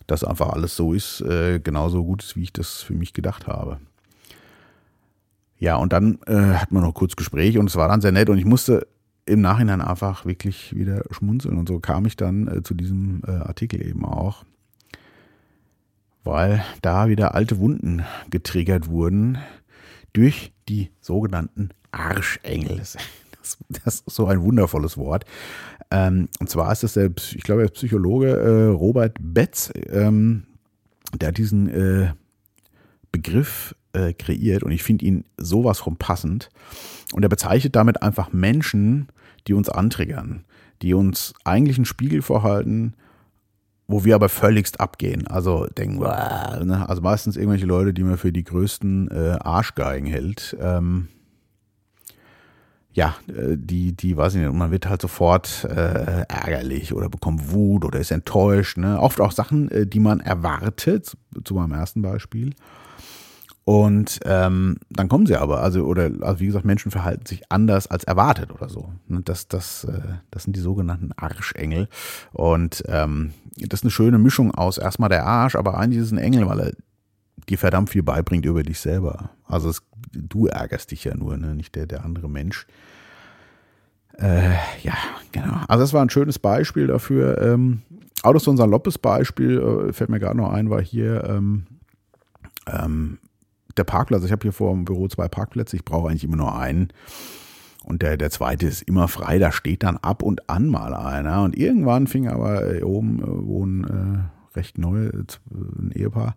Dass 0.07 0.24
einfach 0.24 0.50
alles 0.50 0.75
so 0.75 0.93
ist, 0.93 1.22
äh, 1.22 1.60
genauso 1.60 2.03
gut 2.03 2.24
ist, 2.24 2.36
wie 2.36 2.43
ich 2.43 2.53
das 2.53 2.81
für 2.81 2.93
mich 2.93 3.13
gedacht 3.13 3.48
habe. 3.48 3.79
Ja, 5.60 5.77
und 5.77 5.93
dann 5.93 6.19
äh, 6.27 6.55
hat 6.55 6.72
man 6.72 6.83
noch 6.83 6.93
kurz 6.93 7.15
Gespräch 7.15 7.57
und 7.57 7.69
es 7.69 7.75
war 7.75 7.88
dann 7.88 8.01
sehr 8.01 8.12
nett 8.12 8.29
und 8.29 8.38
ich 8.38 8.45
musste 8.45 8.86
im 9.25 9.39
Nachhinein 9.39 9.81
einfach 9.81 10.25
wirklich 10.25 10.75
wieder 10.75 11.03
schmunzeln 11.12 11.57
und 11.57 11.69
so 11.69 11.79
kam 11.79 12.05
ich 12.05 12.17
dann 12.17 12.48
äh, 12.48 12.63
zu 12.63 12.74
diesem 12.74 13.22
äh, 13.25 13.31
Artikel 13.31 13.81
eben 13.86 14.03
auch, 14.03 14.43
weil 16.24 16.63
da 16.81 17.07
wieder 17.07 17.33
alte 17.33 17.60
Wunden 17.60 18.03
getriggert 18.29 18.89
wurden 18.89 19.38
durch 20.12 20.51
die 20.67 20.91
sogenannten 21.00 21.69
Arschengel. 21.91 22.81
Das, 23.83 23.95
ist 23.95 24.09
so 24.09 24.25
ein 24.27 24.41
wundervolles 24.41 24.97
Wort. 24.97 25.25
Ähm, 25.91 26.29
und 26.39 26.50
zwar 26.50 26.71
ist 26.71 26.83
das 26.83 26.93
der, 26.93 27.12
ich 27.35 27.43
glaube, 27.43 27.63
der 27.63 27.69
Psychologe 27.69 28.29
äh, 28.29 28.65
Robert 28.67 29.17
Betz, 29.19 29.71
ähm, 29.89 30.43
der 31.19 31.29
hat 31.29 31.38
diesen 31.38 31.69
äh, 31.69 32.13
Begriff 33.12 33.75
äh, 33.93 34.13
kreiert 34.13 34.63
und 34.63 34.71
ich 34.71 34.83
finde 34.83 35.05
ihn 35.05 35.25
sowas 35.38 35.79
von 35.79 35.97
passend. 35.97 36.50
Und 37.13 37.23
er 37.23 37.29
bezeichnet 37.29 37.75
damit 37.75 38.01
einfach 38.01 38.33
Menschen, 38.33 39.07
die 39.47 39.53
uns 39.53 39.69
antriggern, 39.69 40.45
die 40.81 40.93
uns 40.93 41.33
eigentlich 41.43 41.77
einen 41.77 41.85
Spiegel 41.85 42.21
vorhalten, 42.21 42.95
wo 43.88 44.03
wir 44.03 44.15
aber 44.15 44.29
völligst 44.29 44.79
abgehen. 44.79 45.27
Also 45.27 45.67
denken, 45.77 46.00
ne? 46.00 46.85
also 46.88 47.01
meistens 47.01 47.38
irgendwelche 47.38 47.65
Leute, 47.65 47.93
die 47.93 48.03
man 48.03 48.17
für 48.17 48.31
die 48.31 48.43
größten 48.43 49.09
äh, 49.12 49.38
Arschgeigen 49.39 50.07
hält. 50.07 50.57
Ähm, 50.59 51.09
ja, 52.93 53.15
äh, 53.27 53.57
die, 53.57 53.93
die, 53.93 54.15
weiß 54.15 54.35
ich 54.35 54.41
nicht, 54.41 54.53
man 54.53 54.71
wird 54.71 54.88
halt 54.88 55.01
sofort 55.01 55.65
äh, 55.65 56.25
ärgerlich 56.27 56.93
oder 56.93 57.09
bekommt 57.09 57.51
Wut 57.51 57.85
oder 57.85 58.00
ist 58.00 58.12
enttäuscht. 58.12 58.77
Ne? 58.77 59.00
Oft 59.00 59.19
auch 59.19 59.31
Sachen, 59.31 59.69
äh, 59.71 59.88
die 59.88 60.00
man 60.00 60.19
erwartet, 60.19 61.17
zu 61.43 61.53
meinem 61.55 61.73
ersten 61.73 62.01
Beispiel. 62.01 62.53
Und 63.65 64.19
ähm, 64.25 64.77
dann 64.89 65.07
kommen 65.07 65.25
sie 65.25 65.38
aber, 65.38 65.62
also 65.62 65.85
oder 65.85 66.12
also 66.21 66.39
wie 66.41 66.47
gesagt, 66.47 66.65
Menschen 66.65 66.91
verhalten 66.91 67.25
sich 67.25 67.43
anders 67.50 67.88
als 67.88 68.03
erwartet 68.03 68.51
oder 68.51 68.67
so. 68.67 68.91
Ne, 69.07 69.21
das, 69.23 69.47
das, 69.47 69.85
äh, 69.85 70.01
das 70.31 70.43
sind 70.43 70.55
die 70.55 70.62
sogenannten 70.62 71.12
Arschengel. 71.15 71.88
Und 72.33 72.83
ähm, 72.88 73.33
das 73.55 73.79
ist 73.79 73.83
eine 73.85 73.91
schöne 73.91 74.17
Mischung 74.17 74.53
aus 74.53 74.77
erstmal 74.77 75.09
der 75.09 75.25
Arsch, 75.25 75.55
aber 75.55 75.77
eigentlich 75.77 76.00
ist 76.00 76.07
es 76.07 76.12
ein 76.12 76.17
Engel, 76.17 76.47
weil 76.47 76.59
er 76.59 76.71
dir 77.47 77.57
verdammt 77.57 77.89
viel 77.89 78.03
beibringt 78.03 78.45
über 78.45 78.63
dich 78.63 78.79
selber. 78.79 79.29
Also 79.45 79.69
es, 79.69 79.81
du 80.13 80.48
ärgerst 80.48 80.91
dich 80.91 81.03
ja 81.03 81.15
nur, 81.15 81.38
ne? 81.38 81.55
nicht 81.55 81.75
der, 81.75 81.86
der 81.86 82.05
andere 82.05 82.29
Mensch. 82.29 82.65
Äh, 84.17 84.53
ja, 84.84 84.96
genau. 85.32 85.62
Also 85.67 85.84
das 85.84 85.93
war 85.93 86.01
ein 86.01 86.10
schönes 86.10 86.39
Beispiel 86.39 86.88
dafür. 86.88 87.41
Ähm, 87.41 87.82
auch 88.22 88.39
so 88.39 88.51
ein 88.51 88.58
saloppes 88.58 88.98
Beispiel, 88.98 89.60
äh, 89.60 89.93
fällt 89.93 90.10
mir 90.10 90.20
gerade 90.20 90.38
noch 90.38 90.51
ein, 90.51 90.70
war 90.70 90.82
hier 90.82 91.24
ähm, 91.25 91.63
ähm, 92.67 93.17
der 93.75 93.84
Parkplatz, 93.84 94.24
ich 94.24 94.32
habe 94.32 94.43
hier 94.43 94.53
vor 94.53 94.72
dem 94.72 94.86
Büro 94.86 95.08
zwei 95.08 95.27
Parkplätze, 95.27 95.75
ich 95.75 95.86
brauche 95.86 96.10
eigentlich 96.10 96.24
immer 96.24 96.38
nur 96.38 96.58
einen. 96.58 96.89
Und 97.84 98.01
der, 98.01 98.15
der 98.15 98.29
zweite 98.29 98.65
ist 98.65 98.84
immer 98.84 99.10
frei, 99.10 99.39
da 99.39 99.51
steht 99.51 99.84
dann 99.84 99.98
ab 99.98 100.24
und 100.24 100.50
an 100.50 100.67
mal 100.67 100.93
einer. 100.93 101.43
Und 101.43 101.58
irgendwann 101.58 102.08
fing 102.08 102.27
aber 102.29 102.75
äh, 102.75 102.84
oben 102.84 103.20
äh, 103.20 103.48
wohnen 103.48 103.84
äh, 103.84 104.58
recht 104.58 104.77
neu, 104.77 105.08
äh, 105.08 105.25
ein 105.51 105.91
Ehepaar, 105.93 106.36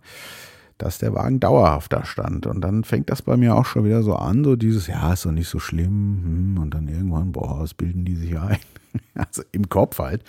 dass 0.78 0.98
der 0.98 1.14
Wagen 1.14 1.40
dauerhaft 1.40 1.92
da 1.92 2.04
stand. 2.04 2.46
Und 2.46 2.60
dann 2.60 2.84
fängt 2.84 3.10
das 3.10 3.22
bei 3.22 3.36
mir 3.36 3.54
auch 3.54 3.64
schon 3.64 3.84
wieder 3.84 4.02
so 4.02 4.14
an, 4.14 4.44
so 4.44 4.56
dieses, 4.56 4.86
ja, 4.86 5.12
ist 5.12 5.24
doch 5.24 5.32
nicht 5.32 5.48
so 5.48 5.58
schlimm. 5.58 6.22
Hm, 6.56 6.58
und 6.62 6.74
dann 6.74 6.88
irgendwann, 6.88 7.32
boah, 7.32 7.60
was 7.60 7.74
bilden 7.74 8.04
die 8.04 8.16
sich 8.16 8.38
ein? 8.38 8.58
also 9.14 9.42
im 9.52 9.68
Kopf 9.68 9.98
halt. 9.98 10.22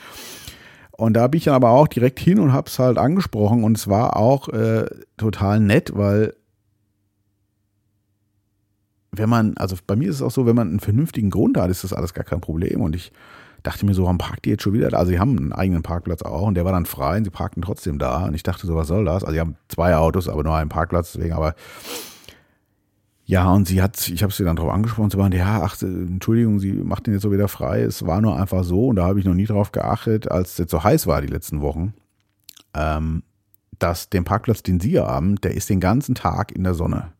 Und 0.91 1.13
da 1.13 1.27
bin 1.27 1.37
ich 1.37 1.43
dann 1.45 1.53
aber 1.53 1.71
auch 1.71 1.87
direkt 1.87 2.19
hin 2.19 2.39
und 2.39 2.53
habe 2.53 2.69
es 2.69 2.79
halt 2.79 2.97
angesprochen. 2.97 3.63
Und 3.63 3.77
es 3.77 3.87
war 3.87 4.17
auch 4.17 4.49
äh, 4.49 4.85
total 5.17 5.59
nett, 5.59 5.91
weil 5.95 6.33
wenn 9.11 9.29
man, 9.29 9.55
also 9.57 9.75
bei 9.85 9.95
mir 9.95 10.09
ist 10.09 10.15
es 10.15 10.21
auch 10.21 10.31
so, 10.31 10.45
wenn 10.45 10.55
man 10.55 10.69
einen 10.69 10.79
vernünftigen 10.79 11.29
Grund 11.29 11.57
hat, 11.57 11.69
ist 11.69 11.83
das 11.83 11.93
alles 11.93 12.13
gar 12.13 12.25
kein 12.25 12.41
Problem. 12.41 12.81
Und 12.81 12.95
ich 12.95 13.11
dachte 13.63 13.85
mir 13.85 13.93
so, 13.93 14.03
warum 14.03 14.17
parkt 14.17 14.45
die 14.45 14.51
jetzt 14.51 14.63
schon 14.63 14.73
wieder 14.73 14.89
da? 14.89 14.97
Also 14.97 15.11
sie 15.11 15.19
haben 15.19 15.37
einen 15.37 15.53
eigenen 15.53 15.83
Parkplatz 15.83 16.21
auch 16.21 16.47
und 16.47 16.55
der 16.55 16.65
war 16.65 16.71
dann 16.71 16.85
frei 16.85 17.17
und 17.17 17.23
sie 17.23 17.29
parkten 17.29 17.61
trotzdem 17.61 17.99
da. 17.99 18.25
Und 18.25 18.33
ich 18.33 18.43
dachte 18.43 18.67
so, 18.67 18.75
was 18.75 18.87
soll 18.87 19.05
das? 19.05 19.23
Also 19.23 19.33
sie 19.33 19.39
haben 19.39 19.55
zwei 19.67 19.95
Autos, 19.95 20.29
aber 20.29 20.43
nur 20.43 20.55
einen 20.55 20.69
Parkplatz, 20.69 21.13
deswegen 21.13 21.33
aber 21.33 21.55
ja, 23.29 23.51
und 23.51 23.67
sie 23.67 23.81
hat, 23.81 24.07
ich 24.07 24.23
habe 24.23 24.31
sie 24.31 24.45
dann 24.45 24.55
darauf 24.55 24.71
angesprochen, 24.71 25.09
sie 25.09 25.17
meinte, 25.17 25.37
ja, 25.37 25.61
ach, 25.61 25.81
Entschuldigung, 25.81 26.59
sie 26.59 26.71
macht 26.71 27.07
den 27.07 27.13
jetzt 27.13 27.23
so 27.23 27.31
wieder 27.31 27.49
frei. 27.49 27.81
Es 27.81 28.05
war 28.05 28.21
nur 28.21 28.39
einfach 28.39 28.63
so, 28.63 28.87
und 28.87 28.95
da 28.95 29.05
habe 29.05 29.19
ich 29.19 29.25
noch 29.25 29.33
nie 29.33 29.45
drauf 29.45 29.73
geachtet, 29.73 30.31
als 30.31 30.51
es 30.51 30.57
jetzt 30.59 30.71
so 30.71 30.81
heiß 30.81 31.07
war 31.07 31.21
die 31.21 31.27
letzten 31.27 31.59
Wochen, 31.59 31.93
ähm, 32.73 33.23
dass 33.79 34.09
den 34.09 34.23
Parkplatz, 34.23 34.63
den 34.63 34.79
sie 34.79 34.97
haben, 34.97 35.35
der 35.41 35.55
ist 35.55 35.69
den 35.69 35.81
ganzen 35.81 36.15
Tag 36.15 36.53
in 36.53 36.63
der 36.63 36.73
Sonne. 36.73 37.11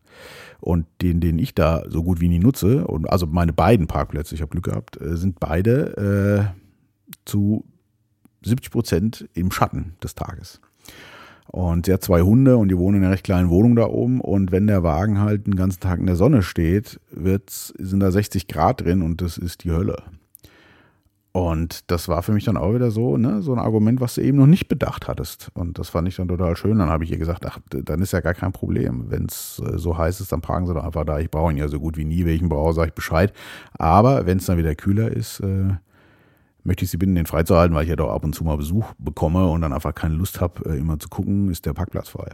Und 0.60 0.86
den, 1.02 1.20
den 1.20 1.38
ich 1.38 1.54
da 1.54 1.84
so 1.88 2.02
gut 2.02 2.20
wie 2.20 2.28
nie 2.28 2.40
nutze, 2.40 2.86
und 2.86 3.08
also 3.08 3.26
meine 3.26 3.52
beiden 3.52 3.86
Parkplätze, 3.86 4.34
ich 4.34 4.40
habe 4.40 4.50
Glück 4.50 4.64
gehabt, 4.64 5.00
äh, 5.00 5.16
sind 5.16 5.38
beide 5.38 6.52
äh, 6.54 7.10
zu 7.24 7.64
70 8.44 8.70
Prozent 8.70 9.28
im 9.34 9.50
Schatten 9.50 9.94
des 10.02 10.14
Tages. 10.14 10.60
Und 11.46 11.86
sie 11.86 11.92
hat 11.92 12.02
zwei 12.02 12.20
Hunde 12.20 12.58
und 12.58 12.68
die 12.68 12.76
wohnen 12.76 12.98
in 12.98 13.04
einer 13.04 13.12
recht 13.12 13.24
kleinen 13.24 13.48
Wohnung 13.48 13.74
da 13.74 13.86
oben. 13.86 14.20
Und 14.20 14.52
wenn 14.52 14.66
der 14.66 14.82
Wagen 14.82 15.18
halt 15.20 15.46
den 15.46 15.56
ganzen 15.56 15.80
Tag 15.80 15.98
in 15.98 16.06
der 16.06 16.16
Sonne 16.16 16.42
steht, 16.42 17.00
wird's, 17.10 17.72
sind 17.78 18.00
da 18.00 18.10
60 18.10 18.48
Grad 18.48 18.82
drin 18.82 19.02
und 19.02 19.22
das 19.22 19.38
ist 19.38 19.64
die 19.64 19.70
Hölle. 19.70 20.02
Und 21.32 21.90
das 21.90 22.08
war 22.08 22.22
für 22.22 22.32
mich 22.32 22.44
dann 22.44 22.56
auch 22.56 22.74
wieder 22.74 22.90
so, 22.90 23.16
ne, 23.16 23.42
so 23.42 23.52
ein 23.52 23.58
Argument, 23.58 24.00
was 24.00 24.14
du 24.14 24.22
eben 24.22 24.38
noch 24.38 24.46
nicht 24.46 24.68
bedacht 24.68 25.08
hattest. 25.08 25.50
Und 25.54 25.78
das 25.78 25.90
fand 25.90 26.08
ich 26.08 26.16
dann 26.16 26.28
total 26.28 26.56
schön. 26.56 26.78
Dann 26.78 26.88
habe 26.88 27.04
ich 27.04 27.12
ihr 27.12 27.18
gesagt, 27.18 27.44
ach, 27.46 27.58
dann 27.70 28.00
ist 28.00 28.12
ja 28.12 28.20
gar 28.20 28.34
kein 28.34 28.52
Problem. 28.52 29.10
Wenn 29.10 29.26
es 29.26 29.62
äh, 29.64 29.78
so 29.78 29.96
heiß 29.96 30.20
ist, 30.20 30.32
dann 30.32 30.40
parken 30.40 30.66
sie 30.66 30.74
doch 30.74 30.84
einfach 30.84 31.04
da. 31.04 31.18
Ich 31.18 31.30
brauche 31.30 31.52
ihn 31.52 31.58
ja 31.58 31.68
so 31.68 31.78
gut 31.78 31.96
wie 31.96 32.06
nie. 32.06 32.24
Welchen 32.24 32.48
brauche, 32.48 32.72
sage 32.72 32.88
ich 32.88 32.94
Bescheid. 32.94 33.32
Aber 33.78 34.26
wenn 34.26 34.38
es 34.38 34.46
dann 34.46 34.58
wieder 34.58 34.74
kühler 34.74 35.12
ist, 35.12 35.40
äh, 35.40 35.74
möchte 36.64 36.84
ich 36.84 36.90
sie 36.90 36.96
bitten, 36.96 37.14
den 37.14 37.26
freizuhalten, 37.26 37.76
weil 37.76 37.84
ich 37.84 37.90
ja 37.90 37.96
doch 37.96 38.10
ab 38.10 38.24
und 38.24 38.34
zu 38.34 38.44
mal 38.44 38.56
Besuch 38.56 38.92
bekomme 38.98 39.46
und 39.48 39.60
dann 39.60 39.72
einfach 39.72 39.94
keine 39.94 40.14
Lust 40.14 40.40
habe, 40.40 40.68
äh, 40.70 40.78
immer 40.78 40.98
zu 40.98 41.08
gucken, 41.08 41.50
ist 41.50 41.66
der 41.66 41.74
Parkplatz 41.74 42.08
frei. 42.08 42.30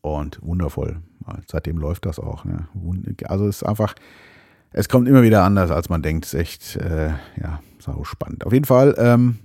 Und 0.00 0.40
wundervoll. 0.42 1.00
Seitdem 1.46 1.78
läuft 1.78 2.06
das 2.06 2.18
auch. 2.18 2.44
Ne? 2.44 2.66
Also 3.28 3.46
es 3.46 3.62
ist 3.62 3.62
einfach, 3.62 3.94
es 4.72 4.88
kommt 4.88 5.08
immer 5.08 5.22
wieder 5.22 5.44
anders, 5.44 5.70
als 5.70 5.88
man 5.88 6.02
denkt. 6.02 6.26
Ist 6.26 6.34
echt, 6.34 6.76
äh, 6.76 7.10
ja, 7.40 7.60
sau 7.78 8.04
spannend. 8.04 8.46
Auf 8.46 8.52
jeden 8.52 8.64
Fall 8.64 8.94
ähm, 8.98 9.38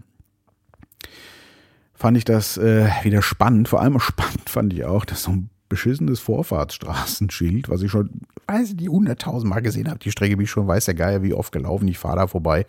fand 1.94 2.18
ich 2.18 2.26
das 2.26 2.58
äh, 2.58 2.90
wieder 3.04 3.22
spannend. 3.22 3.68
Vor 3.68 3.82
allem 3.82 4.00
spannend 4.00 4.50
fand 4.50 4.74
ich 4.74 4.86
auch, 4.86 5.06
dass 5.06 5.24
so 5.24 5.32
ein 5.32 5.50
beschissenes 5.70 6.20
Vorfahrtsstraßenschild, 6.22 7.68
was 7.68 7.82
ich 7.82 7.92
schon, 7.92 8.22
weiß 8.48 8.70
ich, 8.70 8.78
die 8.78 8.90
hunderttausend 8.90 9.50
Mal 9.50 9.62
gesehen 9.62 9.90
habe. 9.90 10.00
Die 10.00 10.12
Strecke 10.12 10.38
bin 10.38 10.46
ich 10.46 10.52
schon, 10.52 10.68
weiß 10.68 10.86
der 10.86 10.94
Geier, 10.94 11.24
wie 11.24 11.34
oft 11.34 11.52
gelaufen. 11.52 11.88
Ich 11.88 11.98
fahre 11.98 12.18
da 12.18 12.28
vorbei. 12.28 12.66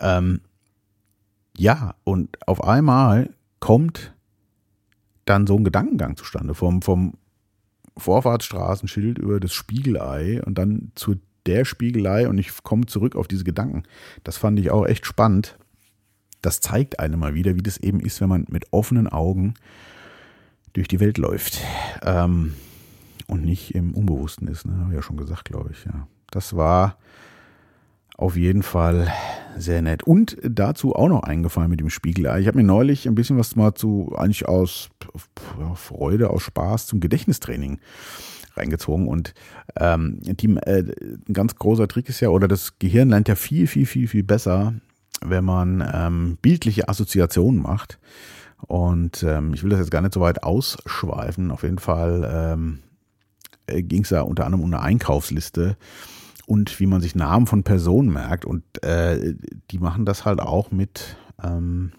Ähm, 0.00 0.40
ja, 1.56 1.94
und 2.04 2.36
auf 2.46 2.62
einmal 2.64 3.30
kommt 3.60 4.14
dann 5.24 5.46
so 5.46 5.56
ein 5.56 5.64
Gedankengang 5.64 6.16
zustande 6.16 6.54
vom, 6.54 6.82
vom 6.82 7.14
Vorfahrtsstraßenschild 7.96 9.18
über 9.18 9.40
das 9.40 9.54
Spiegelei 9.54 10.42
und 10.44 10.58
dann 10.58 10.92
zur 10.94 11.16
der 11.46 11.64
Spiegelei 11.64 12.28
und 12.28 12.38
ich 12.38 12.62
komme 12.62 12.86
zurück 12.86 13.16
auf 13.16 13.28
diese 13.28 13.44
Gedanken. 13.44 13.84
Das 14.24 14.36
fand 14.36 14.58
ich 14.58 14.70
auch 14.70 14.86
echt 14.86 15.06
spannend. 15.06 15.58
Das 16.42 16.60
zeigt 16.60 17.00
einem 17.00 17.20
mal 17.20 17.34
wieder, 17.34 17.56
wie 17.56 17.62
das 17.62 17.78
eben 17.78 18.00
ist, 18.00 18.20
wenn 18.20 18.28
man 18.28 18.46
mit 18.48 18.72
offenen 18.72 19.08
Augen 19.08 19.54
durch 20.72 20.88
die 20.88 21.00
Welt 21.00 21.18
läuft 21.18 21.60
ähm, 22.02 22.54
und 23.26 23.44
nicht 23.44 23.74
im 23.74 23.94
Unbewussten 23.94 24.46
ist. 24.48 24.66
Ne? 24.66 24.76
Habe 24.78 24.90
ich 24.90 24.96
ja 24.96 25.02
schon 25.02 25.16
gesagt, 25.16 25.46
glaube 25.46 25.70
ich. 25.72 25.84
Ja. 25.86 26.06
Das 26.30 26.54
war 26.54 26.98
auf 28.16 28.36
jeden 28.36 28.62
Fall 28.62 29.12
sehr 29.56 29.82
nett. 29.82 30.02
Und 30.02 30.36
dazu 30.42 30.94
auch 30.94 31.08
noch 31.08 31.22
eingefallen 31.22 31.70
mit 31.70 31.80
dem 31.80 31.90
Spiegelei. 31.90 32.40
Ich 32.40 32.46
habe 32.46 32.58
mir 32.58 32.64
neulich 32.64 33.06
ein 33.06 33.14
bisschen 33.14 33.38
was 33.38 33.56
mal 33.56 33.74
zu, 33.74 34.14
eigentlich 34.16 34.48
aus 34.48 34.90
Freude, 35.74 36.30
aus 36.30 36.42
Spaß 36.42 36.86
zum 36.86 37.00
Gedächtnistraining 37.00 37.78
reingezogen. 38.56 39.08
Und 39.08 39.34
ähm, 39.78 40.20
die, 40.22 40.56
äh, 40.56 40.84
ein 41.28 41.32
ganz 41.32 41.56
großer 41.56 41.88
Trick 41.88 42.08
ist 42.08 42.20
ja, 42.20 42.28
oder 42.28 42.48
das 42.48 42.78
Gehirn 42.78 43.10
lernt 43.10 43.28
ja 43.28 43.34
viel, 43.34 43.66
viel, 43.66 43.86
viel, 43.86 44.08
viel 44.08 44.22
besser, 44.22 44.74
wenn 45.24 45.44
man 45.44 45.88
ähm, 45.92 46.38
bildliche 46.42 46.88
Assoziationen 46.88 47.60
macht. 47.60 47.98
Und 48.66 49.22
ähm, 49.22 49.54
ich 49.54 49.62
will 49.62 49.70
das 49.70 49.80
jetzt 49.80 49.90
gar 49.90 50.00
nicht 50.00 50.14
so 50.14 50.20
weit 50.20 50.42
ausschweifen. 50.42 51.50
Auf 51.50 51.62
jeden 51.62 51.78
Fall 51.78 52.28
ähm, 52.32 52.78
äh, 53.66 53.82
ging 53.82 54.02
es 54.02 54.10
ja 54.10 54.22
unter 54.22 54.44
anderem 54.44 54.64
um 54.64 54.72
eine 54.72 54.82
Einkaufsliste 54.82 55.76
und 56.46 56.78
wie 56.80 56.86
man 56.86 57.00
sich 57.00 57.14
Namen 57.14 57.46
von 57.46 57.64
Personen 57.64 58.12
merkt. 58.12 58.44
Und 58.44 58.82
äh, 58.82 59.34
die 59.70 59.78
machen 59.78 60.04
das 60.04 60.24
halt 60.24 60.40
auch 60.40 60.70
mit, 60.70 61.16
ähm, 61.42 61.92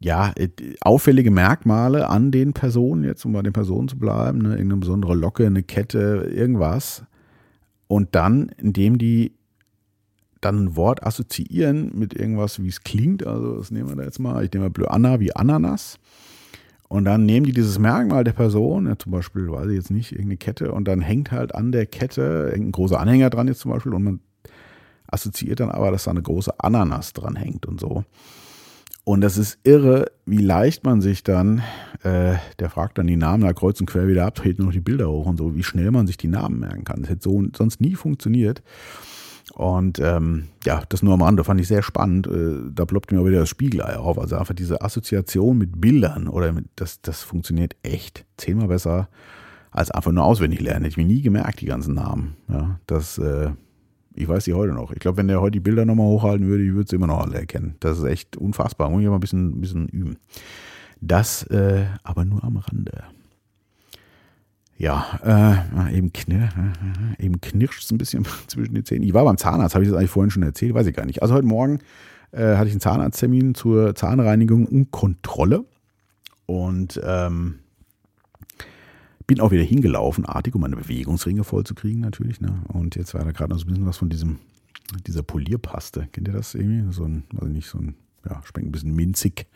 ja, 0.00 0.32
äh, 0.36 0.48
auffällige 0.80 1.30
Merkmale 1.30 2.08
an 2.08 2.30
den 2.30 2.52
Personen, 2.54 3.04
jetzt 3.04 3.24
um 3.24 3.32
bei 3.32 3.42
den 3.42 3.52
Personen 3.52 3.88
zu 3.88 3.98
bleiben, 3.98 4.38
ne, 4.38 4.50
irgendeine 4.52 4.80
besondere 4.80 5.14
Locke, 5.14 5.46
eine 5.46 5.62
Kette, 5.62 6.30
irgendwas. 6.34 7.04
Und 7.86 8.14
dann, 8.14 8.50
indem 8.56 8.98
die 8.98 9.32
dann 10.40 10.64
ein 10.64 10.76
Wort 10.76 11.06
assoziieren 11.06 11.90
mit 11.94 12.14
irgendwas, 12.14 12.62
wie 12.62 12.68
es 12.68 12.82
klingt, 12.82 13.26
also 13.26 13.58
das 13.58 13.70
nehmen 13.70 13.90
wir 13.90 13.96
da 13.96 14.04
jetzt 14.04 14.18
mal, 14.18 14.42
ich 14.42 14.52
nehme 14.52 14.70
mal 14.70 14.86
Anna 14.88 15.20
wie 15.20 15.36
Ananas. 15.36 15.98
Und 16.88 17.04
dann 17.04 17.26
nehmen 17.26 17.46
die 17.46 17.52
dieses 17.52 17.78
Merkmal 17.78 18.24
der 18.24 18.32
Person, 18.32 18.86
ja, 18.86 18.98
zum 18.98 19.12
Beispiel, 19.12 19.50
weiß 19.50 19.68
ich 19.68 19.76
jetzt 19.76 19.90
nicht, 19.90 20.12
irgendeine 20.12 20.38
Kette, 20.38 20.72
und 20.72 20.88
dann 20.88 21.02
hängt 21.02 21.30
halt 21.30 21.54
an 21.54 21.72
der 21.72 21.86
Kette 21.86 22.50
ein 22.54 22.72
großer 22.72 22.98
Anhänger 22.98 23.30
dran 23.30 23.48
jetzt 23.48 23.60
zum 23.60 23.70
Beispiel, 23.70 23.92
und 23.92 24.02
man 24.02 24.20
assoziiert 25.06 25.60
dann 25.60 25.70
aber, 25.70 25.90
dass 25.90 26.04
da 26.04 26.10
eine 26.10 26.22
große 26.22 26.58
Ananas 26.58 27.12
dran 27.12 27.36
hängt 27.36 27.66
und 27.66 27.78
so. 27.78 28.04
Und 29.04 29.22
das 29.22 29.38
ist 29.38 29.58
irre, 29.64 30.06
wie 30.26 30.38
leicht 30.38 30.84
man 30.84 31.00
sich 31.00 31.24
dann, 31.24 31.62
äh, 32.02 32.34
der 32.58 32.70
fragt 32.70 32.98
dann 32.98 33.06
die 33.06 33.16
Namen 33.16 33.42
da 33.42 33.52
kreuz 33.52 33.80
und 33.80 33.86
quer 33.86 34.06
wieder 34.06 34.26
ab, 34.26 34.40
nur 34.44 34.66
noch 34.66 34.72
die 34.72 34.80
Bilder 34.80 35.10
hoch 35.10 35.26
und 35.26 35.38
so, 35.38 35.56
wie 35.56 35.62
schnell 35.62 35.90
man 35.90 36.06
sich 36.06 36.16
die 36.16 36.28
Namen 36.28 36.60
merken 36.60 36.84
kann. 36.84 37.00
Das 37.00 37.10
hätte 37.10 37.22
so 37.22 37.42
sonst 37.56 37.80
nie 37.80 37.94
funktioniert. 37.94 38.62
Und 39.54 39.98
ähm, 39.98 40.44
ja, 40.64 40.82
das 40.88 41.02
nur 41.02 41.14
am 41.14 41.22
Rande 41.22 41.44
fand 41.44 41.60
ich 41.60 41.68
sehr 41.68 41.82
spannend. 41.82 42.26
Äh, 42.26 42.70
da 42.72 42.84
ploppt 42.84 43.10
mir 43.10 43.24
wieder 43.24 43.40
das 43.40 43.48
Spiegelei 43.48 43.96
auf. 43.96 44.18
Also 44.18 44.36
einfach 44.36 44.54
diese 44.54 44.80
Assoziation 44.82 45.58
mit 45.58 45.80
Bildern 45.80 46.28
oder 46.28 46.52
mit, 46.52 46.66
das, 46.76 47.00
das 47.00 47.22
funktioniert 47.22 47.74
echt 47.82 48.24
zehnmal 48.36 48.68
besser 48.68 49.08
als 49.70 49.90
einfach 49.90 50.12
nur 50.12 50.24
auswendig 50.24 50.60
lernen. 50.60 50.84
Hätte 50.84 50.92
ich 50.92 50.96
mir 50.96 51.12
nie 51.12 51.22
gemerkt, 51.22 51.60
die 51.60 51.66
ganzen 51.66 51.94
Namen. 51.94 52.36
Ja, 52.48 52.78
das 52.86 53.18
äh, 53.18 53.50
ich 54.20 54.28
weiß 54.28 54.44
die 54.44 54.54
heute 54.54 54.72
noch. 54.72 54.92
Ich 54.92 54.98
glaube, 54.98 55.16
wenn 55.18 55.28
der 55.28 55.40
heute 55.40 55.52
die 55.52 55.60
Bilder 55.60 55.84
nochmal 55.84 56.06
hochhalten 56.06 56.46
würde, 56.46 56.64
ich 56.64 56.74
würde 56.74 56.88
sie 56.88 56.96
immer 56.96 57.06
noch 57.06 57.20
alle 57.20 57.38
erkennen. 57.38 57.76
Das 57.80 57.98
ist 57.98 58.04
echt 58.04 58.36
unfassbar. 58.36 58.90
Muss 58.90 59.00
ich 59.00 59.06
aber 59.06 59.16
ein 59.16 59.20
bisschen, 59.20 59.58
ein 59.58 59.60
bisschen 59.60 59.88
üben. 59.88 60.16
Das 61.00 61.44
äh, 61.44 61.86
aber 62.02 62.24
nur 62.24 62.44
am 62.44 62.58
Rande. 62.58 63.04
Ja, 64.76 65.20
äh, 65.24 65.96
eben, 65.96 66.12
knir 66.12 66.48
äh, 67.18 67.24
eben 67.24 67.40
knirscht 67.40 67.84
es 67.84 67.90
ein 67.90 67.98
bisschen 67.98 68.26
zwischen 68.46 68.74
den 68.74 68.84
Zähnen. 68.84 69.02
Ich 69.02 69.14
war 69.14 69.24
beim 69.24 69.36
Zahnarzt, 69.36 69.74
habe 69.74 69.84
ich 69.84 69.90
das 69.90 69.98
eigentlich 69.98 70.10
vorhin 70.10 70.30
schon 70.30 70.42
erzählt? 70.42 70.74
Weiß 70.74 70.86
ich 70.86 70.96
gar 70.96 71.06
nicht. 71.06 71.22
Also 71.22 71.34
heute 71.34 71.46
Morgen 71.46 71.80
äh, 72.32 72.56
hatte 72.56 72.68
ich 72.68 72.72
einen 72.72 72.80
Zahnarzttermin 72.80 73.54
zur 73.54 73.94
Zahnreinigung 73.94 74.66
und 74.66 74.90
Kontrolle. 74.90 75.64
Und 76.46 77.00
ähm, 77.04 77.60
bin 79.30 79.38
auch 79.38 79.52
wieder 79.52 79.62
hingelaufen, 79.62 80.26
artig, 80.26 80.56
um 80.56 80.60
meine 80.62 80.74
Bewegungsringe 80.74 81.44
vollzukriegen 81.44 82.00
natürlich. 82.00 82.40
Ne? 82.40 82.52
Und 82.66 82.96
jetzt 82.96 83.14
war 83.14 83.24
da 83.24 83.30
gerade 83.30 83.52
noch 83.52 83.60
so 83.60 83.64
ein 83.64 83.68
bisschen 83.68 83.86
was 83.86 83.96
von 83.96 84.08
diesem, 84.08 84.40
dieser 85.06 85.22
Polierpaste. 85.22 86.08
Kennt 86.10 86.26
ihr 86.26 86.34
das 86.34 86.56
irgendwie? 86.56 86.92
So 86.92 87.04
ein, 87.04 87.22
also 87.36 87.46
nicht 87.46 87.68
so 87.68 87.78
ein, 87.78 87.94
ja, 88.28 88.42
schmeckt 88.42 88.66
ein 88.66 88.72
bisschen 88.72 88.96
minzig. 88.96 89.46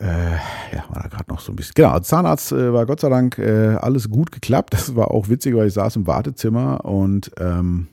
Äh, 0.00 0.36
ja, 0.72 0.86
war 0.88 1.02
da 1.02 1.08
gerade 1.10 1.30
noch 1.30 1.40
so 1.40 1.52
ein 1.52 1.56
bisschen. 1.56 1.74
Genau, 1.74 2.00
Zahnarzt 2.00 2.52
äh, 2.52 2.72
war 2.72 2.86
Gott 2.86 3.00
sei 3.00 3.10
Dank 3.10 3.38
äh, 3.38 3.74
alles 3.74 4.08
gut 4.08 4.32
geklappt. 4.32 4.72
Das 4.72 4.96
war 4.96 5.10
auch 5.10 5.28
witzig, 5.28 5.54
weil 5.54 5.66
ich 5.66 5.74
saß 5.74 5.96
im 5.96 6.06
Wartezimmer 6.06 6.82
und 6.86 7.30
ähm, 7.36 7.88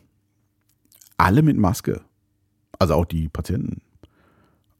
alle 1.17 1.41
mit 1.41 1.57
Maske. 1.57 1.99
Also 2.79 2.93
auch 2.93 3.05
die 3.05 3.27
Patienten. 3.27 3.81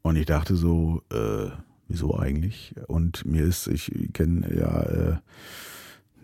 Und 0.00 0.16
ich 0.16 0.24
dachte 0.24 0.56
so, 0.56 1.02
äh, 1.12 1.50
wieso 1.88 2.18
eigentlich? 2.18 2.74
Und 2.88 3.24
mir 3.24 3.44
ist, 3.44 3.66
ich 3.66 3.90
kenne 4.12 4.54
ja 4.54 4.82
äh, 4.82 5.16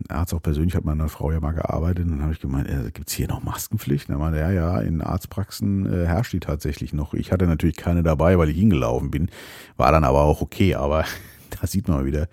Arzt 0.08 0.32
auch 0.32 0.42
persönlich, 0.42 0.74
hat 0.74 0.84
meine 0.84 1.08
Frau 1.08 1.32
ja 1.32 1.40
mal 1.40 1.52
gearbeitet 1.52 2.04
und 2.04 2.12
dann 2.12 2.22
habe 2.22 2.32
ich 2.32 2.40
gemeint, 2.40 2.68
äh, 2.68 2.90
gibt 2.92 3.08
es 3.08 3.14
hier 3.14 3.28
noch 3.28 3.42
Maskenpflicht? 3.42 4.08
Er 4.08 4.18
meinte, 4.18 4.38
ja, 4.38 4.50
ja, 4.50 4.80
in 4.80 5.02
Arztpraxen 5.02 5.86
äh, 5.86 6.06
herrscht 6.06 6.32
die 6.32 6.40
tatsächlich 6.40 6.92
noch. 6.92 7.14
Ich 7.14 7.32
hatte 7.32 7.46
natürlich 7.46 7.76
keine 7.76 8.02
dabei, 8.02 8.38
weil 8.38 8.50
ich 8.50 8.56
hingelaufen 8.56 9.10
bin, 9.10 9.30
war 9.76 9.92
dann 9.92 10.04
aber 10.04 10.22
auch 10.22 10.40
okay, 10.40 10.74
aber 10.74 11.04
da 11.60 11.66
sieht 11.66 11.88
man 11.88 11.98
mal 11.98 12.06
wieder, 12.06 12.28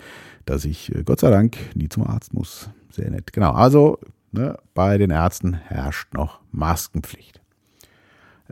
dass 0.46 0.66
ich 0.66 0.94
äh, 0.94 1.04
Gott 1.04 1.20
sei 1.20 1.32
Dank 1.32 1.58
nie 1.76 1.90
zum 1.90 2.06
Arzt 2.06 2.34
muss. 2.34 2.70
Sehr 2.92 3.10
nett. 3.10 3.34
Genau, 3.34 3.52
also 3.52 4.00
ne, 4.32 4.58
bei 4.74 4.98
den 4.98 5.10
Ärzten 5.10 5.56
herrscht 5.56 6.14
noch 6.14 6.40
Maskenpflicht. 6.52 7.42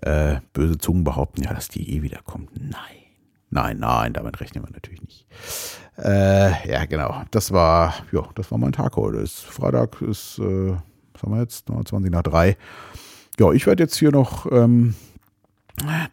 Äh, 0.02 0.38
böse 0.54 0.78
Zungen 0.78 1.04
behaupten 1.04 1.44
ja, 1.44 1.54
dass 1.54 1.70
die 1.70 1.96
eh 1.96 2.02
wiederkommt. 2.02 2.50
Nein. 2.60 3.03
Nein, 3.54 3.78
nein, 3.78 4.14
damit 4.14 4.42
rechnen 4.42 4.64
wir 4.64 4.72
natürlich 4.72 5.04
nicht. 5.04 5.28
Äh, 6.00 6.72
ja, 6.72 6.86
genau. 6.86 7.22
Das 7.30 7.52
war, 7.52 7.94
ja, 8.12 8.28
das 8.34 8.50
war 8.50 8.58
mein 8.58 8.72
Tag 8.72 8.96
heute. 8.96 9.20
Ist 9.20 9.42
Freitag 9.42 10.02
ist, 10.02 10.40
äh, 10.40 10.72
was 11.14 11.22
haben 11.22 11.34
wir 11.34 11.42
jetzt? 11.42 11.68
20 11.68 12.10
nach 12.10 12.24
drei. 12.24 12.58
Ja, 13.40 13.52
ich 13.52 13.68
werde 13.68 13.84
jetzt 13.84 13.96
hier 13.96 14.12
noch 14.12 14.52
ähm, 14.52 14.96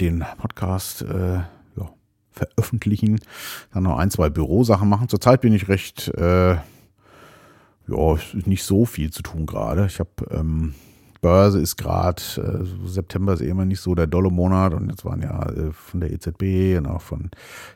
den 0.01 0.23
Podcast 0.37 1.01
äh, 1.01 1.37
ja, 1.37 1.91
veröffentlichen. 2.31 3.19
Dann 3.73 3.85
noch 3.85 3.97
ein, 3.97 4.11
zwei 4.11 4.29
Bürosachen 4.29 4.91
machen. 4.91 5.09
Zurzeit 5.09 5.41
bin 5.41 5.55
ich 5.55 5.69
recht, 5.69 6.09
äh, 6.09 6.57
ja, 6.57 8.19
nicht 8.35 8.65
so 8.65 8.85
viel 8.85 9.11
zu 9.11 9.23
tun 9.23 9.47
gerade. 9.47 9.87
Ich 9.87 9.99
habe 9.99 10.11
ähm, 10.31 10.75
Börse 11.21 11.61
ist 11.61 11.77
gerade, 11.77 12.23
äh, 12.37 12.89
September 12.89 13.35
ist 13.35 13.43
eh 13.43 13.49
immer 13.49 13.65
nicht 13.65 13.81
so 13.81 13.95
der 13.95 14.07
dolle 14.07 14.31
Monat 14.31 14.75
und 14.75 14.89
jetzt 14.89 15.05
waren 15.05 15.23
ja 15.23 15.43
äh, 15.51 15.73
von 15.73 16.01
der 16.01 16.11
EZB 16.13 16.79
und 16.79 16.87
auch 16.87 17.03
von 17.03 17.31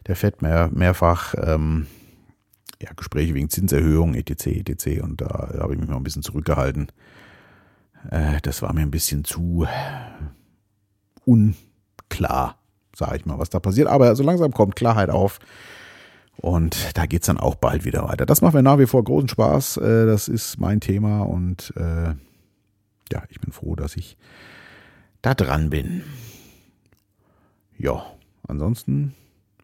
der 0.06 0.16
FED 0.16 0.42
mehr, 0.42 0.70
mehrfach 0.72 1.34
ähm, 1.36 1.86
ja, 2.80 2.90
Gespräche 2.96 3.34
wegen 3.34 3.50
Zinserhöhung, 3.50 4.14
etc., 4.14 4.46
etc. 4.68 5.02
Und 5.02 5.20
da 5.20 5.50
habe 5.58 5.74
ich 5.74 5.80
mich 5.80 5.88
mal 5.88 5.96
ein 5.96 6.04
bisschen 6.04 6.22
zurückgehalten. 6.22 6.88
Äh, 8.10 8.40
das 8.42 8.62
war 8.62 8.72
mir 8.72 8.82
ein 8.82 8.90
bisschen 8.90 9.24
zu 9.24 9.66
unklar, 11.24 12.58
sage 12.96 13.16
ich 13.16 13.26
mal, 13.26 13.38
was 13.38 13.50
da 13.50 13.60
passiert. 13.60 13.88
Aber 13.88 14.14
so 14.16 14.22
langsam 14.22 14.52
kommt 14.52 14.76
Klarheit 14.76 15.10
auf. 15.10 15.38
Und 16.36 16.96
da 16.96 17.06
geht 17.06 17.22
es 17.22 17.26
dann 17.26 17.38
auch 17.38 17.54
bald 17.54 17.84
wieder 17.84 18.08
weiter. 18.08 18.26
Das 18.26 18.42
macht 18.42 18.54
mir 18.54 18.62
nach 18.62 18.78
wie 18.78 18.86
vor 18.86 19.04
großen 19.04 19.28
Spaß. 19.28 19.76
Äh, 19.78 20.06
das 20.06 20.28
ist 20.28 20.58
mein 20.58 20.80
Thema 20.80 21.22
und 21.22 21.72
äh, 21.76 22.14
ja, 23.14 23.22
ich 23.30 23.40
bin 23.40 23.52
froh, 23.52 23.76
dass 23.76 23.96
ich 23.96 24.16
da 25.22 25.34
dran 25.34 25.70
bin. 25.70 26.02
Ja, 27.78 28.04
ansonsten 28.46 29.14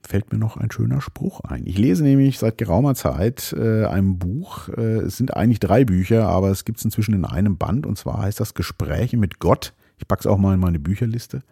fällt 0.02 0.32
mir 0.32 0.38
noch 0.38 0.56
ein 0.56 0.70
schöner 0.70 1.00
Spruch 1.00 1.40
ein. 1.40 1.66
Ich 1.66 1.76
lese 1.76 2.02
nämlich 2.02 2.38
seit 2.38 2.58
geraumer 2.58 2.94
Zeit 2.94 3.54
äh, 3.58 3.84
ein 3.84 4.18
Buch. 4.18 4.68
Äh, 4.68 5.00
es 5.00 5.16
sind 5.16 5.36
eigentlich 5.36 5.60
drei 5.60 5.84
Bücher, 5.84 6.28
aber 6.28 6.50
es 6.50 6.64
gibt 6.64 6.78
es 6.78 6.84
inzwischen 6.84 7.14
in 7.14 7.24
einem 7.24 7.58
Band. 7.58 7.86
Und 7.86 7.98
zwar 7.98 8.22
heißt 8.22 8.40
das 8.40 8.54
Gespräche 8.54 9.16
mit 9.16 9.38
Gott. 9.40 9.74
Ich 9.98 10.08
packe 10.08 10.20
es 10.20 10.26
auch 10.26 10.38
mal 10.38 10.54
in 10.54 10.60
meine 10.60 10.78
Bücherliste. 10.78 11.42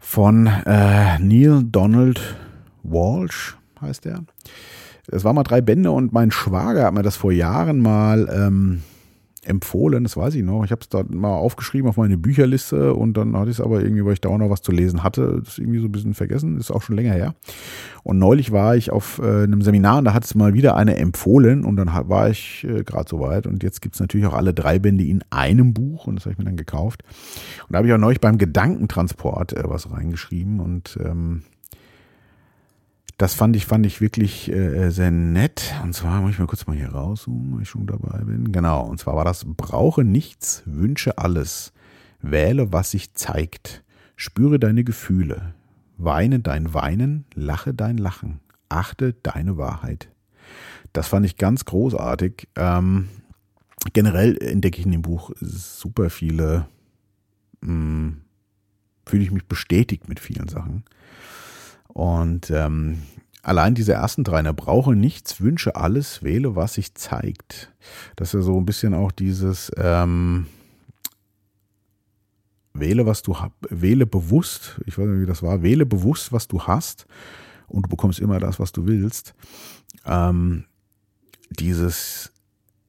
Von 0.00 0.46
äh, 0.46 1.18
Neil 1.18 1.64
Donald 1.64 2.36
Walsh 2.82 3.56
heißt 3.80 4.06
er. 4.06 4.24
Es 5.08 5.24
waren 5.24 5.34
mal 5.34 5.42
drei 5.42 5.60
Bände 5.60 5.90
und 5.90 6.12
mein 6.12 6.30
Schwager 6.30 6.84
hat 6.84 6.94
mir 6.94 7.02
das 7.02 7.16
vor 7.16 7.32
Jahren 7.32 7.80
mal 7.80 8.28
ähm, 8.32 8.82
empfohlen, 9.44 10.04
das 10.04 10.16
weiß 10.16 10.34
ich 10.36 10.44
noch. 10.44 10.64
Ich 10.64 10.70
habe 10.70 10.82
es 10.82 10.88
da 10.88 11.02
mal 11.08 11.34
aufgeschrieben 11.34 11.88
auf 11.88 11.96
meine 11.96 12.16
Bücherliste 12.16 12.94
und 12.94 13.16
dann 13.16 13.36
hatte 13.36 13.50
ich 13.50 13.58
es 13.58 13.64
aber 13.64 13.82
irgendwie, 13.82 14.04
weil 14.04 14.12
ich 14.12 14.20
da 14.20 14.28
auch 14.28 14.38
noch 14.38 14.50
was 14.50 14.62
zu 14.62 14.70
lesen 14.70 15.02
hatte, 15.02 15.42
das 15.44 15.58
irgendwie 15.58 15.80
so 15.80 15.86
ein 15.86 15.92
bisschen 15.92 16.14
vergessen, 16.14 16.58
ist 16.58 16.70
auch 16.70 16.82
schon 16.82 16.96
länger 16.96 17.12
her. 17.12 17.34
Und 18.04 18.18
neulich 18.18 18.52
war 18.52 18.76
ich 18.76 18.92
auf 18.92 19.18
äh, 19.18 19.42
einem 19.42 19.62
Seminar 19.62 19.98
und 19.98 20.04
da 20.04 20.14
hat 20.14 20.24
es 20.24 20.34
mal 20.34 20.54
wieder 20.54 20.76
eine 20.76 20.96
empfohlen 20.96 21.64
und 21.64 21.76
dann 21.76 21.90
war 22.08 22.30
ich 22.30 22.64
äh, 22.64 22.84
gerade 22.84 23.08
so 23.08 23.18
weit 23.20 23.46
und 23.48 23.64
jetzt 23.64 23.82
gibt 23.82 23.96
es 23.96 24.00
natürlich 24.00 24.26
auch 24.26 24.34
alle 24.34 24.54
drei 24.54 24.78
Bände 24.78 25.04
in 25.04 25.24
einem 25.30 25.74
Buch 25.74 26.06
und 26.06 26.16
das 26.16 26.24
habe 26.24 26.32
ich 26.32 26.38
mir 26.38 26.44
dann 26.44 26.56
gekauft. 26.56 27.02
Und 27.66 27.72
da 27.72 27.78
habe 27.78 27.88
ich 27.88 27.94
auch 27.94 27.98
neulich 27.98 28.20
beim 28.20 28.38
Gedankentransport 28.38 29.54
äh, 29.54 29.62
was 29.64 29.90
reingeschrieben 29.90 30.60
und 30.60 30.98
ähm, 31.02 31.42
das 33.22 33.34
fand 33.34 33.54
ich, 33.54 33.66
fand 33.66 33.86
ich 33.86 34.00
wirklich 34.00 34.50
äh, 34.50 34.90
sehr 34.90 35.12
nett. 35.12 35.76
Und 35.84 35.92
zwar 35.92 36.20
muss 36.20 36.32
ich 36.32 36.40
mal 36.40 36.48
kurz 36.48 36.66
mal 36.66 36.76
hier 36.76 36.88
rauszoomen, 36.88 37.54
weil 37.54 37.62
ich 37.62 37.68
schon 37.68 37.86
dabei 37.86 38.18
bin. 38.24 38.50
Genau. 38.50 38.82
Und 38.84 38.98
zwar 38.98 39.14
war 39.14 39.24
das, 39.24 39.44
brauche 39.46 40.02
nichts, 40.02 40.64
wünsche 40.66 41.18
alles. 41.18 41.72
Wähle, 42.20 42.72
was 42.72 42.90
sich 42.90 43.14
zeigt. 43.14 43.84
Spüre 44.16 44.58
deine 44.58 44.82
Gefühle. 44.82 45.54
Weine 45.98 46.40
dein 46.40 46.74
Weinen, 46.74 47.24
lache 47.34 47.72
dein 47.72 47.96
Lachen. 47.96 48.40
Achte 48.68 49.12
deine 49.12 49.56
Wahrheit. 49.56 50.08
Das 50.92 51.06
fand 51.06 51.24
ich 51.24 51.36
ganz 51.36 51.64
großartig. 51.64 52.48
Ähm, 52.56 53.08
generell 53.92 54.36
entdecke 54.42 54.80
ich 54.80 54.86
in 54.86 54.90
dem 54.90 55.02
Buch 55.02 55.30
super 55.40 56.10
viele, 56.10 56.66
hm, 57.62 58.22
fühle 59.06 59.22
ich 59.22 59.30
mich 59.30 59.44
bestätigt 59.44 60.08
mit 60.08 60.18
vielen 60.18 60.48
Sachen. 60.48 60.82
Und 61.92 62.50
ähm, 62.50 63.02
allein 63.42 63.74
diese 63.74 63.92
ersten 63.92 64.24
drei, 64.24 64.42
ne, 64.42 64.54
brauche 64.54 64.94
nichts, 64.94 65.40
wünsche 65.40 65.76
alles, 65.76 66.22
wähle, 66.22 66.56
was 66.56 66.74
sich 66.74 66.94
zeigt. 66.94 67.72
Das 68.16 68.28
ist 68.28 68.34
ja 68.34 68.42
so 68.42 68.58
ein 68.58 68.66
bisschen 68.66 68.94
auch 68.94 69.12
dieses 69.12 69.70
ähm, 69.76 70.46
wähle, 72.74 73.06
was 73.06 73.22
du 73.22 73.36
wähle 73.68 74.06
bewusst, 74.06 74.80
ich 74.86 74.96
weiß 74.96 75.06
nicht, 75.06 75.22
wie 75.22 75.26
das 75.26 75.42
war, 75.42 75.62
wähle 75.62 75.86
bewusst, 75.86 76.32
was 76.32 76.48
du 76.48 76.62
hast 76.62 77.06
und 77.68 77.86
du 77.86 77.88
bekommst 77.88 78.20
immer 78.20 78.38
das, 78.38 78.58
was 78.58 78.72
du 78.72 78.86
willst. 78.86 79.34
Ähm, 80.06 80.64
dieses 81.50 82.32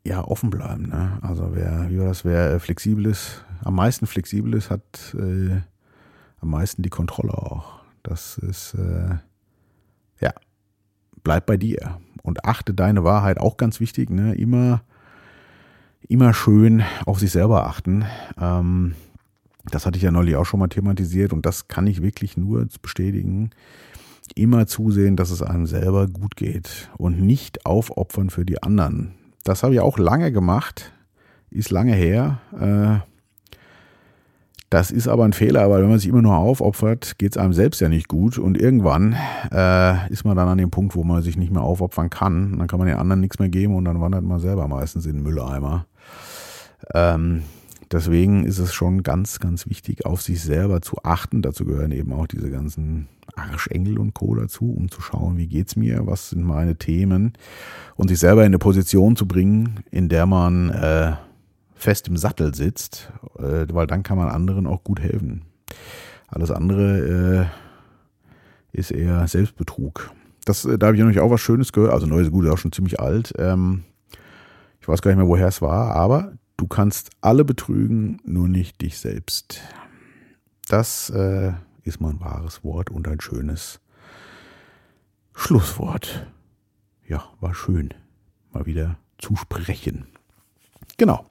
ja 0.05 0.23
offen 0.23 0.49
bleiben, 0.49 0.89
ne? 0.89 1.17
Also 1.21 1.49
wer, 1.53 1.89
wie 1.89 1.99
war 1.99 2.07
das, 2.07 2.25
wer 2.25 2.59
flexibel 2.59 3.05
ist, 3.05 3.43
am 3.63 3.75
meisten 3.75 4.05
flexibel 4.07 4.53
ist, 4.53 4.69
hat 4.69 5.15
äh, 5.17 5.61
am 6.39 6.49
meisten 6.49 6.81
die 6.81 6.89
Kontrolle 6.89 7.33
auch. 7.33 7.82
Das 8.03 8.37
ist, 8.37 8.75
äh, 8.75 9.17
bleib 11.23 11.45
bei 11.45 11.57
dir 11.57 11.99
und 12.21 12.45
achte 12.45 12.73
deine 12.73 13.03
Wahrheit, 13.03 13.39
auch 13.39 13.57
ganz 13.57 13.79
wichtig, 13.79 14.09
ne? 14.09 14.35
immer, 14.35 14.83
immer 16.07 16.33
schön 16.33 16.83
auf 17.05 17.19
sich 17.19 17.31
selber 17.31 17.65
achten. 17.65 18.05
Ähm, 18.39 18.95
das 19.71 19.85
hatte 19.85 19.97
ich 19.97 20.03
ja 20.03 20.11
neulich 20.11 20.35
auch 20.35 20.45
schon 20.45 20.59
mal 20.59 20.67
thematisiert 20.67 21.33
und 21.33 21.45
das 21.45 21.67
kann 21.67 21.87
ich 21.87 22.01
wirklich 22.01 22.37
nur 22.37 22.67
bestätigen. 22.81 23.51
Immer 24.35 24.67
zusehen, 24.67 25.15
dass 25.15 25.31
es 25.31 25.41
einem 25.41 25.65
selber 25.65 26.07
gut 26.07 26.35
geht 26.35 26.89
und 26.97 27.21
nicht 27.21 27.65
aufopfern 27.65 28.29
für 28.29 28.45
die 28.45 28.61
anderen. 28.61 29.13
Das 29.43 29.63
habe 29.63 29.73
ich 29.73 29.79
auch 29.79 29.97
lange 29.97 30.31
gemacht, 30.31 30.93
ist 31.49 31.71
lange 31.71 31.93
her. 31.93 32.39
Äh, 32.53 33.12
das 34.73 34.89
ist 34.89 35.07
aber 35.07 35.23
ein 35.23 35.33
Fehler, 35.33 35.69
weil 35.69 35.83
wenn 35.83 35.89
man 35.89 35.99
sich 35.99 36.09
immer 36.09 36.23
nur 36.23 36.35
aufopfert, 36.35 37.19
geht 37.19 37.33
es 37.33 37.37
einem 37.37 37.53
selbst 37.53 37.79
ja 37.79 37.89
nicht 37.89 38.07
gut 38.07 38.39
und 38.39 38.57
irgendwann 38.57 39.15
äh, 39.51 40.11
ist 40.11 40.25
man 40.25 40.35
dann 40.35 40.47
an 40.47 40.57
dem 40.57 40.71
Punkt, 40.71 40.95
wo 40.95 41.03
man 41.03 41.21
sich 41.21 41.37
nicht 41.37 41.51
mehr 41.51 41.61
aufopfern 41.61 42.09
kann. 42.09 42.57
Dann 42.57 42.67
kann 42.67 42.79
man 42.79 42.87
den 42.87 42.97
anderen 42.97 43.21
nichts 43.21 43.37
mehr 43.37 43.49
geben 43.49 43.75
und 43.75 43.85
dann 43.85 44.01
wandert 44.01 44.23
man 44.23 44.39
selber 44.39 44.67
meistens 44.67 45.05
in 45.05 45.13
den 45.13 45.21
Mülleimer. 45.21 45.85
Ähm, 46.91 47.43
deswegen 47.91 48.45
ist 48.45 48.57
es 48.57 48.73
schon 48.73 49.03
ganz, 49.03 49.39
ganz 49.39 49.69
wichtig, 49.69 50.07
auf 50.07 50.23
sich 50.23 50.41
selber 50.41 50.81
zu 50.81 50.97
achten. 51.03 51.43
Dazu 51.43 51.65
gehören 51.65 51.91
eben 51.91 52.11
auch 52.11 52.25
diese 52.25 52.49
ganzen 52.49 53.09
Arschengel 53.35 53.99
und 53.99 54.15
Co. 54.15 54.33
dazu, 54.33 54.73
um 54.75 54.89
zu 54.89 55.01
schauen, 55.01 55.37
wie 55.37 55.45
geht's 55.45 55.75
mir, 55.75 56.07
was 56.07 56.31
sind 56.31 56.41
meine 56.41 56.77
Themen 56.77 57.33
und 57.95 58.07
sich 58.07 58.17
selber 58.17 58.41
in 58.41 58.47
eine 58.47 58.57
Position 58.57 59.15
zu 59.17 59.27
bringen, 59.27 59.81
in 59.91 60.09
der 60.09 60.25
man 60.25 60.71
äh, 60.71 61.11
fest 61.83 62.07
im 62.07 62.17
Sattel 62.17 62.55
sitzt, 62.55 63.11
äh, 63.37 63.65
weil 63.71 63.87
dann 63.87 64.03
kann 64.03 64.17
man 64.17 64.29
anderen 64.29 64.65
auch 64.65 64.83
gut 64.83 64.99
helfen. 64.99 65.43
Alles 66.27 66.49
andere 66.49 67.51
äh, 68.73 68.77
ist 68.77 68.91
eher 68.91 69.27
Selbstbetrug. 69.27 70.11
Das, 70.45 70.65
äh, 70.65 70.77
da 70.77 70.87
habe 70.87 70.95
ich 70.95 71.01
nämlich 71.01 71.19
auch 71.19 71.29
was 71.29 71.41
Schönes 71.41 71.71
gehört. 71.71 71.93
Also 71.93 72.07
Neues 72.07 72.31
Gut 72.31 72.45
ist 72.45 72.51
auch 72.51 72.57
schon 72.57 72.71
ziemlich 72.71 72.99
alt. 72.99 73.33
Ähm, 73.37 73.83
ich 74.79 74.87
weiß 74.87 75.01
gar 75.01 75.11
nicht 75.11 75.17
mehr, 75.17 75.27
woher 75.27 75.47
es 75.47 75.61
war, 75.61 75.95
aber 75.95 76.33
du 76.57 76.67
kannst 76.67 77.11
alle 77.21 77.45
betrügen, 77.45 78.19
nur 78.23 78.47
nicht 78.47 78.81
dich 78.81 78.97
selbst. 78.97 79.61
Das 80.69 81.09
äh, 81.09 81.53
ist 81.83 82.01
mal 82.01 82.09
ein 82.09 82.19
wahres 82.21 82.63
Wort 82.63 82.89
und 82.89 83.07
ein 83.07 83.21
schönes 83.21 83.79
Schlusswort. 85.35 86.27
Ja, 87.07 87.25
war 87.41 87.53
schön, 87.53 87.93
mal 88.53 88.65
wieder 88.65 88.97
zu 89.17 89.35
sprechen. 89.35 90.07
Genau. 90.97 91.25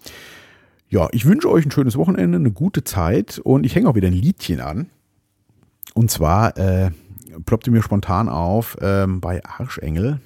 Ja, 0.93 1.09
ich 1.13 1.25
wünsche 1.25 1.51
euch 1.51 1.65
ein 1.65 1.71
schönes 1.71 1.97
Wochenende, 1.97 2.37
eine 2.37 2.51
gute 2.51 2.85
Zeit 2.85 3.39
und 3.39 3.65
ich 3.65 3.75
hänge 3.75 3.89
auch 3.89 3.95
wieder 3.95 4.09
ein 4.09 4.13
Liedchen 4.13 4.61
an. 4.61 4.91
Und 5.95 6.11
zwar 6.11 6.55
äh, 6.59 6.91
ploppte 7.47 7.71
mir 7.71 7.83
spontan 7.83 8.29
auf 8.29 8.77
ähm, 8.83 9.23
bei 9.23 9.43
Arschengel. 9.43 10.21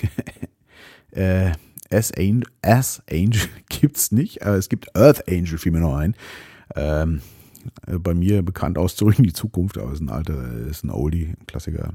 äh, 1.10 1.52
S 1.90 2.10
Angel, 2.16 2.44
S 2.62 3.02
Angel 3.10 3.42
gibt's 3.68 4.12
nicht, 4.12 4.40
äh, 4.40 4.54
es 4.54 4.70
gibt 4.70 4.96
Earth 4.96 5.28
Angel, 5.28 5.58
fiel 5.58 5.72
mir 5.72 5.80
noch 5.80 5.96
ein. 5.96 6.16
Ähm, 6.74 7.20
äh, 7.86 7.98
bei 7.98 8.14
mir 8.14 8.40
bekannt 8.40 8.78
aus 8.78 8.96
Zurück 8.96 9.18
in 9.18 9.24
die 9.24 9.34
Zukunft, 9.34 9.76
aber 9.76 9.92
ist 9.92 10.00
ein 10.00 10.08
alter, 10.08 10.52
ist 10.70 10.84
ein 10.84 10.90
Oldie, 10.90 11.34
ein 11.38 11.46
Klassiker. 11.46 11.92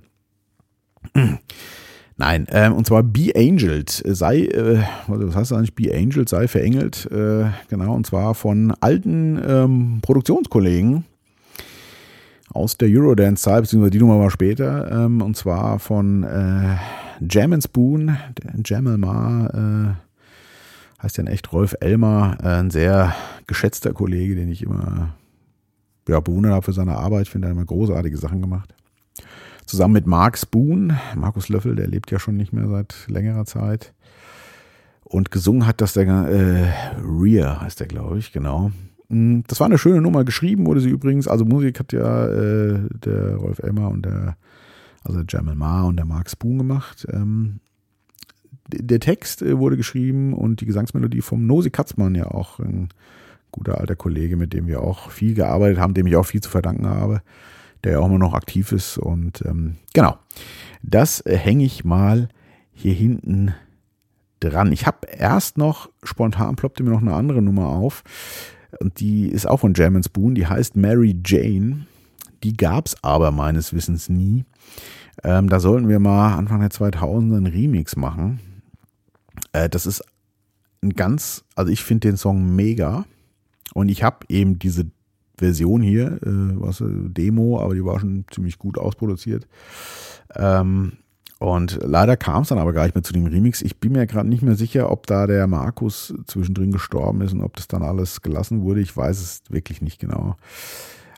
Nein, 2.17 2.47
ähm, 2.49 2.73
und 2.73 2.87
zwar 2.87 3.03
Be 3.03 3.33
Angeled, 3.35 3.89
sei, 3.89 4.45
äh, 4.45 4.83
was 5.07 5.35
heißt 5.35 5.51
das 5.51 5.57
eigentlich, 5.57 5.75
Be 5.75 5.93
Angeled, 5.93 6.29
sei 6.29 6.47
verengelt, 6.47 7.09
äh, 7.11 7.47
genau, 7.69 7.93
und 7.93 8.05
zwar 8.05 8.35
von 8.35 8.73
alten 8.79 9.37
ähm, 9.45 9.99
Produktionskollegen 10.01 11.03
aus 12.53 12.77
der 12.77 12.87
Eurodance-Zeit, 12.89 13.63
beziehungsweise 13.63 13.91
die 13.91 13.99
Nummer 13.99 14.17
war 14.17 14.31
später, 14.31 14.89
ähm, 14.91 15.21
und 15.21 15.35
zwar 15.35 15.79
von 15.79 16.23
äh, 16.23 16.77
Jam 17.29 17.59
Spoon, 17.61 18.17
der 18.41 18.53
Jamal 18.63 18.97
Ma, 18.97 19.47
äh, 19.47 21.03
heißt 21.03 21.17
ja 21.17 21.23
in 21.23 21.27
echt 21.27 21.51
Rolf 21.51 21.75
Elmer, 21.81 22.37
äh, 22.41 22.47
ein 22.47 22.69
sehr 22.69 23.13
geschätzter 23.45 23.91
Kollege, 23.91 24.35
den 24.35 24.49
ich 24.49 24.61
immer 24.61 25.15
ja, 26.07 26.21
bewundert 26.21 26.53
habe 26.53 26.63
für 26.63 26.71
seine 26.71 26.95
Arbeit, 26.95 27.27
finde, 27.27 27.47
er 27.47 27.49
hat 27.49 27.57
immer 27.57 27.65
großartige 27.65 28.15
Sachen 28.15 28.39
gemacht 28.39 28.74
zusammen 29.65 29.93
mit 29.93 30.07
Mark 30.07 30.37
Spoon. 30.37 30.93
Markus 31.15 31.49
Löffel, 31.49 31.75
der 31.75 31.87
lebt 31.87 32.11
ja 32.11 32.19
schon 32.19 32.37
nicht 32.37 32.53
mehr 32.53 32.67
seit 32.67 32.95
längerer 33.07 33.45
Zeit. 33.45 33.93
Und 35.03 35.31
gesungen 35.31 35.67
hat 35.67 35.81
das 35.81 35.93
der 35.93 36.07
äh, 36.07 36.99
Rhea, 37.01 37.61
heißt 37.61 37.79
der, 37.79 37.87
glaube 37.87 38.17
ich, 38.17 38.31
genau. 38.31 38.71
Mm, 39.09 39.41
das 39.47 39.59
war 39.59 39.67
eine 39.67 39.77
schöne 39.77 40.01
Nummer. 40.01 40.23
Geschrieben 40.23 40.65
wurde 40.65 40.81
sie 40.81 40.89
übrigens. 40.89 41.27
Also 41.27 41.45
Musik 41.45 41.79
hat 41.79 41.93
ja 41.93 42.27
äh, 42.27 42.79
der 42.89 43.35
Rolf 43.35 43.59
Elmer 43.59 43.89
und 43.89 44.05
der, 44.05 44.35
also 45.03 45.21
Jamal 45.27 45.55
Ma 45.55 45.83
und 45.83 45.97
der 45.97 46.05
Mark 46.05 46.29
Spoon 46.29 46.57
gemacht. 46.57 47.05
Ähm, 47.11 47.59
der 48.67 48.99
Text 48.99 49.41
äh, 49.41 49.57
wurde 49.57 49.77
geschrieben 49.77 50.33
und 50.33 50.61
die 50.61 50.65
Gesangsmelodie 50.65 51.21
vom 51.21 51.45
Nosi 51.45 51.69
Katzmann, 51.69 52.15
ja 52.15 52.31
auch 52.31 52.59
ein 52.59 52.89
guter 53.51 53.79
alter 53.79 53.95
Kollege, 53.95 54.35
mit 54.35 54.53
dem 54.53 54.67
wir 54.67 54.81
auch 54.81 55.11
viel 55.11 55.33
gearbeitet 55.33 55.79
haben, 55.79 55.93
dem 55.93 56.07
ich 56.07 56.15
auch 56.15 56.25
viel 56.25 56.41
zu 56.41 56.49
verdanken 56.49 56.87
habe 56.87 57.21
der 57.85 57.93
ja 57.93 57.99
auch 57.99 58.07
immer 58.07 58.17
noch 58.17 58.33
aktiv 58.33 58.71
ist. 58.71 58.97
Und 58.97 59.43
ähm, 59.45 59.77
genau, 59.93 60.17
das 60.81 61.21
äh, 61.21 61.37
hänge 61.37 61.63
ich 61.63 61.85
mal 61.85 62.27
hier 62.73 62.93
hinten 62.93 63.53
dran. 64.39 64.71
Ich 64.71 64.85
habe 64.85 65.07
erst 65.07 65.57
noch, 65.57 65.89
spontan 66.03 66.55
ploppte 66.55 66.83
mir 66.83 66.89
noch 66.89 67.01
eine 67.01 67.13
andere 67.13 67.41
Nummer 67.41 67.67
auf. 67.67 68.03
Und 68.79 68.99
die 68.99 69.27
ist 69.27 69.47
auch 69.47 69.61
von 69.61 69.73
German 69.73 70.03
Spoon. 70.03 70.35
Die 70.35 70.47
heißt 70.47 70.75
Mary 70.75 71.15
Jane. 71.23 71.85
Die 72.43 72.57
gab 72.57 72.87
es 72.87 73.01
aber 73.03 73.31
meines 73.31 73.71
Wissens 73.73 74.09
nie. 74.09 74.45
Ähm, 75.23 75.47
da 75.47 75.59
sollten 75.59 75.87
wir 75.87 75.99
mal 75.99 76.35
Anfang 76.35 76.59
der 76.59 76.71
2000er 76.71 77.37
einen 77.37 77.47
Remix 77.47 77.95
machen. 77.95 78.39
Äh, 79.53 79.69
das 79.69 79.85
ist 79.85 80.03
ein 80.83 80.93
ganz, 80.93 81.45
also 81.55 81.71
ich 81.71 81.83
finde 81.83 82.09
den 82.09 82.17
Song 82.17 82.55
mega. 82.55 83.05
Und 83.73 83.89
ich 83.89 84.03
habe 84.03 84.25
eben 84.29 84.59
diese 84.59 84.85
Version 85.37 85.81
hier, 85.81 86.19
äh, 86.23 86.59
was 86.59 86.81
äh, 86.81 86.85
Demo, 86.89 87.59
aber 87.59 87.75
die 87.75 87.83
war 87.85 87.99
schon 87.99 88.25
ziemlich 88.31 88.57
gut 88.57 88.77
ausproduziert. 88.77 89.47
Ähm, 90.35 90.93
und 91.39 91.79
leider 91.83 92.15
kam 92.15 92.43
es 92.43 92.49
dann 92.49 92.59
aber 92.59 92.73
gar 92.73 92.85
nicht 92.85 92.95
mehr 92.95 93.03
zu 93.03 93.13
dem 93.13 93.25
Remix. 93.25 93.61
Ich 93.61 93.77
bin 93.77 93.91
mir 93.91 94.07
gerade 94.07 94.29
nicht 94.29 94.41
mehr 94.41 94.55
sicher, 94.55 94.89
ob 94.89 95.05
da 95.05 95.27
der 95.27 95.47
Markus 95.47 96.13
zwischendrin 96.27 96.71
gestorben 96.71 97.21
ist 97.21 97.33
und 97.33 97.41
ob 97.41 97.55
das 97.57 97.67
dann 97.67 97.83
alles 97.83 98.21
gelassen 98.21 98.61
wurde. 98.61 98.79
Ich 98.79 98.95
weiß 98.95 99.19
es 99.21 99.43
wirklich 99.49 99.81
nicht 99.81 99.99
genau. 99.99 100.37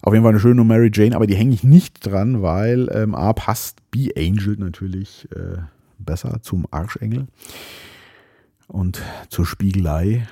Auf 0.01 0.13
jeden 0.13 0.23
Fall 0.23 0.32
eine 0.32 0.39
schöne 0.39 0.63
Mary 0.63 0.91
Jane, 0.93 1.15
aber 1.15 1.27
die 1.27 1.36
hänge 1.36 1.53
ich 1.53 1.63
nicht 1.63 2.06
dran, 2.06 2.41
weil 2.41 2.89
ähm, 2.93 3.13
A 3.13 3.34
passt 3.34 3.80
Be 3.91 4.10
Angel 4.17 4.56
natürlich 4.58 5.27
äh, 5.36 5.58
besser 5.99 6.41
zum 6.41 6.65
Arschengel 6.71 7.27
und 8.67 9.01
zur 9.30 9.45
Spiegelei. 9.45 10.27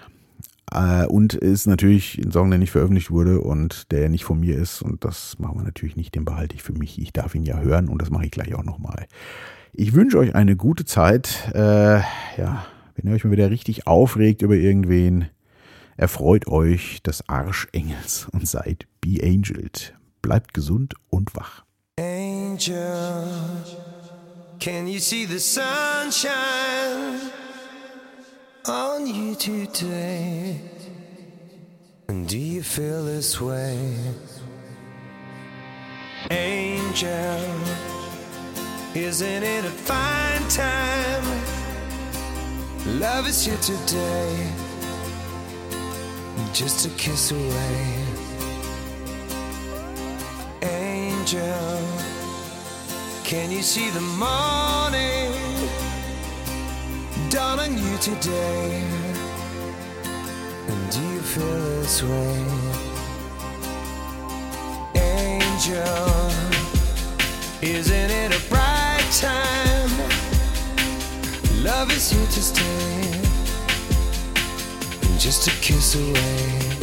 Äh, 0.72 1.06
und 1.06 1.34
ist 1.34 1.68
natürlich 1.68 2.18
ein 2.18 2.32
Song, 2.32 2.50
der 2.50 2.60
nicht 2.60 2.72
veröffentlicht 2.72 3.12
wurde 3.12 3.42
und 3.42 3.92
der 3.92 4.10
nicht 4.10 4.26
von 4.26 4.40
mir 4.40 4.58
ist. 4.58 4.82
Und 4.82 5.04
das 5.06 5.38
machen 5.40 5.60
wir 5.60 5.64
natürlich 5.64 5.96
nicht, 5.96 6.16
den 6.16 6.26
behalte 6.26 6.56
ich 6.56 6.64
für 6.64 6.74
mich. 6.74 7.00
Ich 7.00 7.14
darf 7.14 7.36
ihn 7.36 7.44
ja 7.44 7.60
hören 7.60 7.90
und 7.90 8.02
das 8.02 8.10
mache 8.10 8.26
ich 8.26 8.32
gleich 8.32 8.56
auch 8.56 8.64
nochmal. 8.64 9.06
Ich 9.74 9.94
wünsche 9.94 10.18
euch 10.18 10.36
eine 10.36 10.56
gute 10.56 10.86
Zeit. 10.86 11.52
Äh, 11.54 12.00
ja, 12.38 12.66
wenn 12.96 13.10
ihr 13.10 13.14
euch 13.14 13.24
mal 13.24 13.32
wieder 13.32 13.50
richtig 13.50 13.88
aufregt 13.88 14.42
über 14.42 14.56
irgendwen, 14.56 15.28
erfreut 15.98 16.48
euch 16.48 17.02
des 17.04 17.28
Arschengels 17.30 18.28
und 18.32 18.48
seid 18.48 18.88
be 19.02 19.20
angeled. 19.22 19.94
Bleibt 20.22 20.54
gesund 20.54 20.96
und 21.10 21.36
wach. 21.36 21.64
Angel, 22.00 23.28
can 24.60 24.88
you 24.88 25.00
see 25.00 25.26
the 25.26 25.40
sunshine? 25.40 27.32
On 28.68 29.06
you 29.06 29.36
today. 29.36 30.60
And 32.08 32.28
do 32.28 32.38
you 32.38 32.64
feel 32.64 33.06
this 33.06 33.40
way? 33.40 33.96
Angel, 36.32 37.46
isn't 38.96 39.44
it 39.44 39.66
a 39.66 39.70
fine 39.70 40.48
time? 40.50 41.24
Love 43.00 43.28
is 43.28 43.46
here 43.46 43.58
today, 43.58 44.52
just 46.54 46.86
a 46.86 46.90
kiss 46.98 47.32
away. 47.32 47.96
Angel, 50.62 51.88
can 53.24 53.52
you 53.52 53.62
see 53.62 53.90
the 53.92 54.02
morning? 54.02 55.25
Dawn 57.36 57.60
on 57.60 57.78
you 57.78 57.98
today. 57.98 58.82
And 60.70 60.90
do 60.90 61.02
you 61.02 61.20
feel 61.20 61.82
this 61.82 62.02
way? 62.02 62.46
Angel, 64.96 66.32
isn't 67.62 68.12
it 68.22 68.32
a 68.32 68.50
bright 68.50 69.06
time? 69.12 69.92
Love 71.62 71.92
is 71.92 72.10
here 72.10 72.26
to 72.26 72.42
stay. 72.42 73.12
And 75.04 75.20
just 75.20 75.46
a 75.50 75.52
kiss 75.60 75.96
away. 75.96 76.75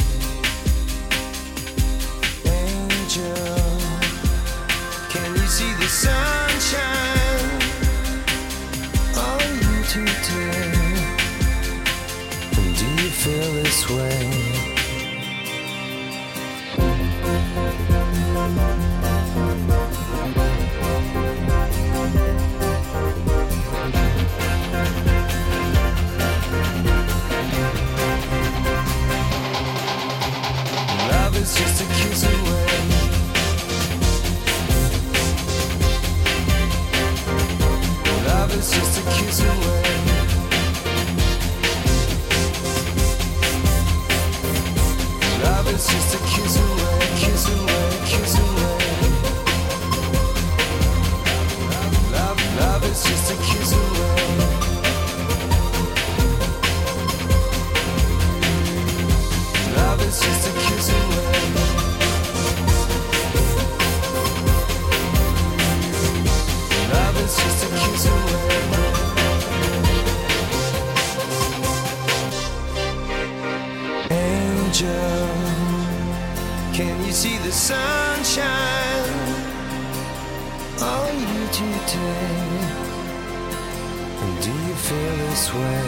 way. 85.50 85.85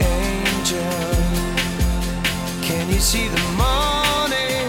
Angel, 0.00 1.14
can 2.60 2.88
you 2.92 3.00
see 3.00 3.26
the 3.28 3.40
morning 3.56 4.68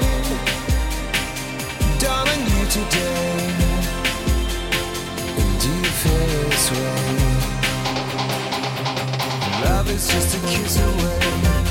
dawning 1.99 2.43
you 2.53 2.65
today? 2.77 3.53
And 5.39 5.51
do 5.59 5.69
you 5.69 5.91
feel 6.03 6.49
this 6.49 6.71
way? 6.71 7.05
Love 9.65 9.89
is 9.89 10.07
just 10.07 10.37
a 10.37 10.39
kiss 10.47 10.79
away. 10.79 11.70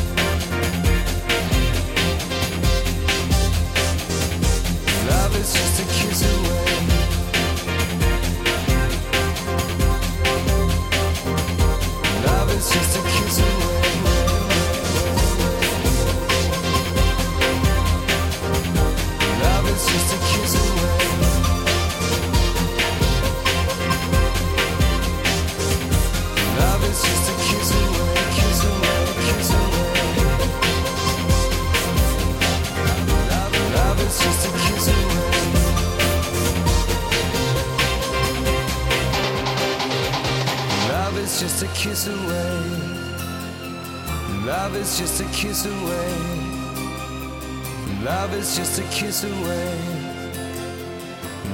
away. 49.10 49.76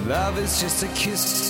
Love 0.06 0.38
is 0.38 0.60
just 0.60 0.82
a 0.82 0.88
kiss 0.88 1.45